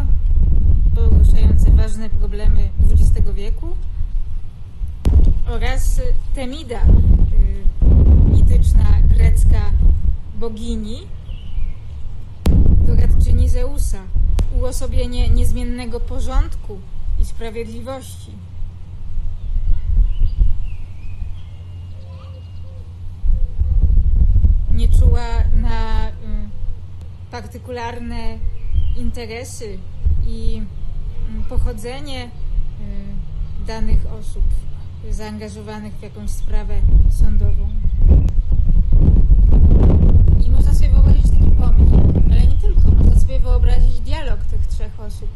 poruszające 0.94 1.70
ważne 1.70 2.10
problemy 2.10 2.68
XX 2.90 3.30
wieku 3.34 3.76
oraz 5.48 6.00
Temida, 6.34 6.80
y, 6.82 8.30
mityczna 8.30 8.84
grecka 9.08 9.70
bogini, 10.36 11.06
doradczyni 12.86 13.48
Zeusa, 13.48 14.02
uosobienie 14.60 15.30
niezmiennego 15.30 16.00
porządku 16.00 16.78
i 17.20 17.24
sprawiedliwości. 17.24 18.30
Nie 24.72 24.88
czuła 24.88 25.26
na 25.54 26.08
y, 26.08 26.12
partykularne 27.30 28.38
interesy 28.96 29.78
i 30.26 30.62
y, 31.40 31.48
pochodzenie 31.48 32.24
y, 32.24 33.66
danych 33.66 34.06
osób 34.20 34.44
zaangażowanych 35.10 35.94
w 35.94 36.02
jakąś 36.02 36.30
sprawę 36.30 36.80
sądową. 37.10 37.68
I 40.46 40.50
można 40.50 40.74
sobie 40.74 40.88
wyobrazić 40.88 41.30
taki 41.30 41.50
pomnik, 41.50 41.88
ale 42.30 42.46
nie 42.46 42.56
tylko, 42.56 42.90
można 42.90 43.20
sobie 43.20 43.40
wyobrazić 43.40 44.00
dialog 44.00 44.44
tych 44.44 44.66
trzech 44.66 45.00
osób. 45.00 45.28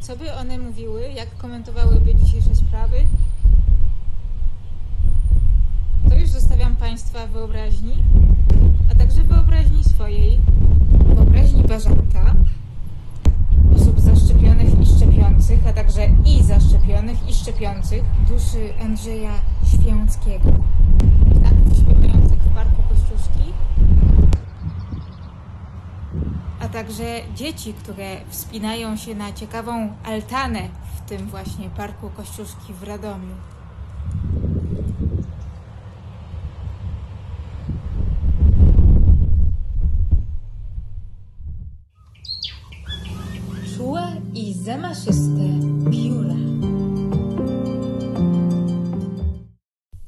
Co 0.00 0.16
by 0.16 0.34
one 0.34 0.58
mówiły, 0.58 1.08
jak 1.16 1.36
komentowałyby 1.36 2.14
dzisiejsze 2.14 2.56
sprawy? 2.56 2.96
To 6.08 6.14
już 6.14 6.30
zostawiam 6.30 6.76
Państwa 6.76 7.26
wyobraźni, 7.26 7.94
a 8.90 8.94
także 8.94 9.22
wyobraźni 9.22 9.84
swojej, 9.84 10.40
wyobraźni 11.16 11.62
Bażanta, 11.64 12.34
osób 13.76 14.00
zaszczepionych 14.00 14.80
i 14.80 14.86
szczepiących, 14.86 15.66
a 15.66 15.72
także 15.72 16.08
i 16.26 16.42
zaszczepionych 16.42 17.28
i 17.28 17.34
szczepiących 17.34 18.02
duszy 18.28 18.74
Andrzeja 18.84 19.32
Święckiego. 19.66 20.52
Ptaków 21.30 21.76
śpiewających 21.78 22.21
w 22.46 22.54
Parku 22.54 22.82
Kościuszki, 22.88 23.52
a 26.60 26.68
także 26.68 27.20
dzieci, 27.34 27.74
które 27.74 28.20
wspinają 28.28 28.96
się 28.96 29.14
na 29.14 29.32
ciekawą 29.32 29.92
altanę 30.04 30.68
w 30.96 31.08
tym 31.08 31.26
właśnie 31.26 31.70
Parku 31.70 32.10
Kościuszki 32.10 32.74
w 32.74 32.82
Radomiu. 32.82 33.34
Czułe 43.76 44.02
i 44.34 44.54
zamaszyste 44.54 45.42
pióra. 45.90 46.34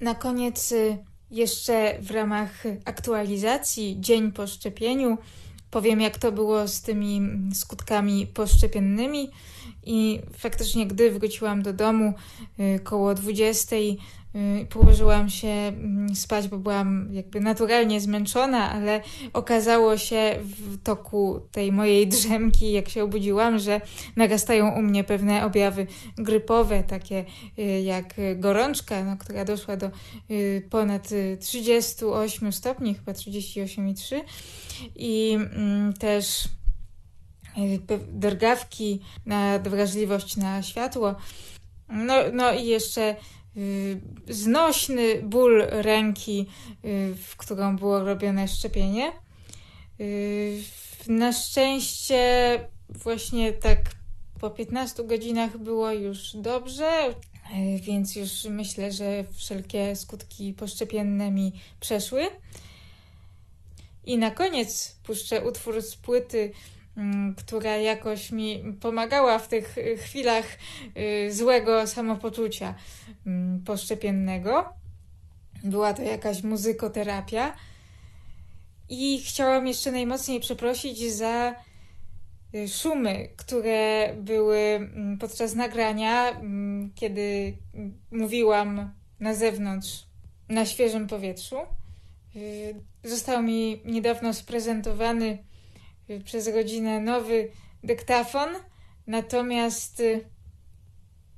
Na 0.01 0.15
koniec 0.15 0.73
y, 0.73 1.05
jeszcze 1.35 1.99
w 2.01 2.11
ramach 2.11 2.63
aktualizacji 2.85 3.97
dzień 4.01 4.33
po 4.33 4.47
szczepieniu 4.47 5.19
powiem, 5.75 6.01
jak 6.01 6.19
to 6.19 6.33
było 6.33 6.69
z 6.69 6.83
tymi 6.83 7.21
skutkami 7.55 8.27
poszczepiennymi. 8.27 9.31
I 9.87 10.21
faktycznie, 10.39 10.87
gdy 10.87 11.11
wróciłam 11.11 11.63
do 11.63 11.73
domu 11.73 12.15
y, 12.61 12.81
koło 12.81 13.15
20, 13.15 13.77
y, 13.77 13.79
y, 13.79 13.97
położyłam 14.69 15.31
się 15.31 15.49
mm, 15.49 16.15
spać, 16.15 16.49
bo 16.49 16.59
byłam 16.59 17.09
jakby 17.13 17.41
naturalnie 17.41 18.01
zmęczona, 18.01 18.71
ale 18.71 19.01
okazało 19.33 19.97
się 19.97 20.39
w 20.43 20.83
toku 20.83 21.41
tej 21.53 21.73
mojej 21.73 22.09
drzemki, 22.15 22.73
jak 22.73 22.89
się 22.89 23.05
obudziłam, 23.05 23.59
że 23.59 23.81
narastają 24.17 24.79
u 24.79 24.83
mnie 24.83 25.05
pewne 25.05 25.47
objawy 25.47 25.87
grypowe, 26.19 26.83
takie 26.83 27.25
y, 27.59 27.63
jak 27.81 28.15
gorączka, 28.37 29.05
no, 29.05 29.17
która 29.17 29.45
doszła 29.45 29.77
do 29.77 29.91
y, 30.31 30.69
ponad 30.71 31.13
y, 31.13 31.39
38 31.41 32.53
stopni, 32.53 32.95
chyba 32.95 33.13
38,3 33.13 34.21
i 34.97 35.33
mm, 35.33 35.93
też 35.93 36.45
y, 37.59 37.81
drgawki, 38.13 39.01
na 39.27 39.59
wrażliwość 39.59 40.37
na 40.37 40.63
światło. 40.63 41.15
No, 41.89 42.15
no 42.33 42.53
i 42.53 42.67
jeszcze 42.67 43.11
y, 43.11 43.17
znośny 44.29 45.23
ból 45.23 45.67
ręki, 45.71 46.47
y, 46.85 47.15
w 47.15 47.37
którą 47.37 47.77
było 47.77 48.05
robione 48.05 48.49
szczepienie. 48.49 49.13
Y, 50.01 50.63
na 51.09 51.33
szczęście 51.33 52.61
właśnie 52.89 53.53
tak 53.53 53.79
po 54.41 54.51
15 54.51 55.05
godzinach 55.05 55.59
było 55.59 55.93
już 55.93 56.37
dobrze, 56.37 57.09
y, 57.09 57.81
więc 57.81 58.17
już 58.17 58.45
myślę, 58.45 58.93
że 58.93 59.25
wszelkie 59.33 59.97
skutki 59.97 60.53
poszczepienne 60.53 61.31
mi 61.31 61.53
przeszły. 61.81 62.27
I 64.07 64.19
na 64.19 64.31
koniec 64.31 64.97
puszczę 65.03 65.45
utwór 65.45 65.83
z 65.83 65.97
płyty, 65.97 66.53
która 67.37 67.77
jakoś 67.77 68.33
mi 68.33 68.77
pomagała 68.81 69.39
w 69.39 69.49
tych 69.49 69.79
y, 69.79 69.97
chwilach 69.97 70.45
y, 70.97 71.33
złego 71.33 71.87
samopoczucia 71.87 72.75
mm, 73.27 73.65
poszczepiennego. 73.65 74.65
Była 75.65 75.95
to 75.95 76.03
jakaś 76.03 76.43
muzykoterapia. 76.43 77.57
I 78.89 79.23
chciałam 79.23 79.67
jeszcze 79.67 79.93
najmocniej 79.93 80.41
przeprosić 80.41 81.13
za 81.13 81.55
y, 82.55 82.69
szumy, 82.69 83.29
które 83.37 84.15
były 84.17 84.59
mm, 84.59 85.19
podczas 85.19 85.55
nagrania, 85.55 86.31
mm, 86.31 86.93
kiedy 86.95 87.57
mm, 87.75 87.99
mówiłam 88.11 88.93
na 89.21 89.35
zewnątrz, 89.35 90.07
na 90.49 90.67
świeżym 90.67 91.07
powietrzu. 91.07 91.57
Został 93.05 93.43
mi 93.43 93.83
niedawno 93.85 94.35
sprezentowany 94.35 95.39
przez 96.25 96.49
rodzinę 96.49 97.01
nowy 97.01 97.51
dyktafon, 97.83 98.49
natomiast 99.07 100.01
y, 100.01 100.25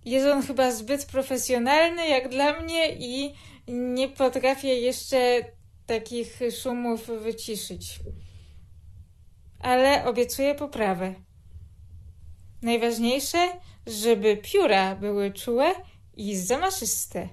jest 0.04 0.26
on 0.26 0.42
chyba 0.42 0.70
zbyt 0.70 1.04
profesjonalny 1.04 2.08
jak 2.08 2.28
dla 2.28 2.60
mnie 2.60 2.96
i 2.98 3.34
nie 3.68 4.08
potrafię 4.08 4.74
jeszcze 4.74 5.44
takich 5.86 6.40
szumów 6.62 7.06
wyciszyć. 7.06 8.00
Ale 9.60 10.04
obiecuję 10.04 10.54
poprawę. 10.54 11.14
Najważniejsze, 12.62 13.48
żeby 13.86 14.36
pióra 14.36 14.96
były 14.96 15.32
czułe 15.32 15.74
i 16.16 16.36
zamaszyste. 16.36 17.28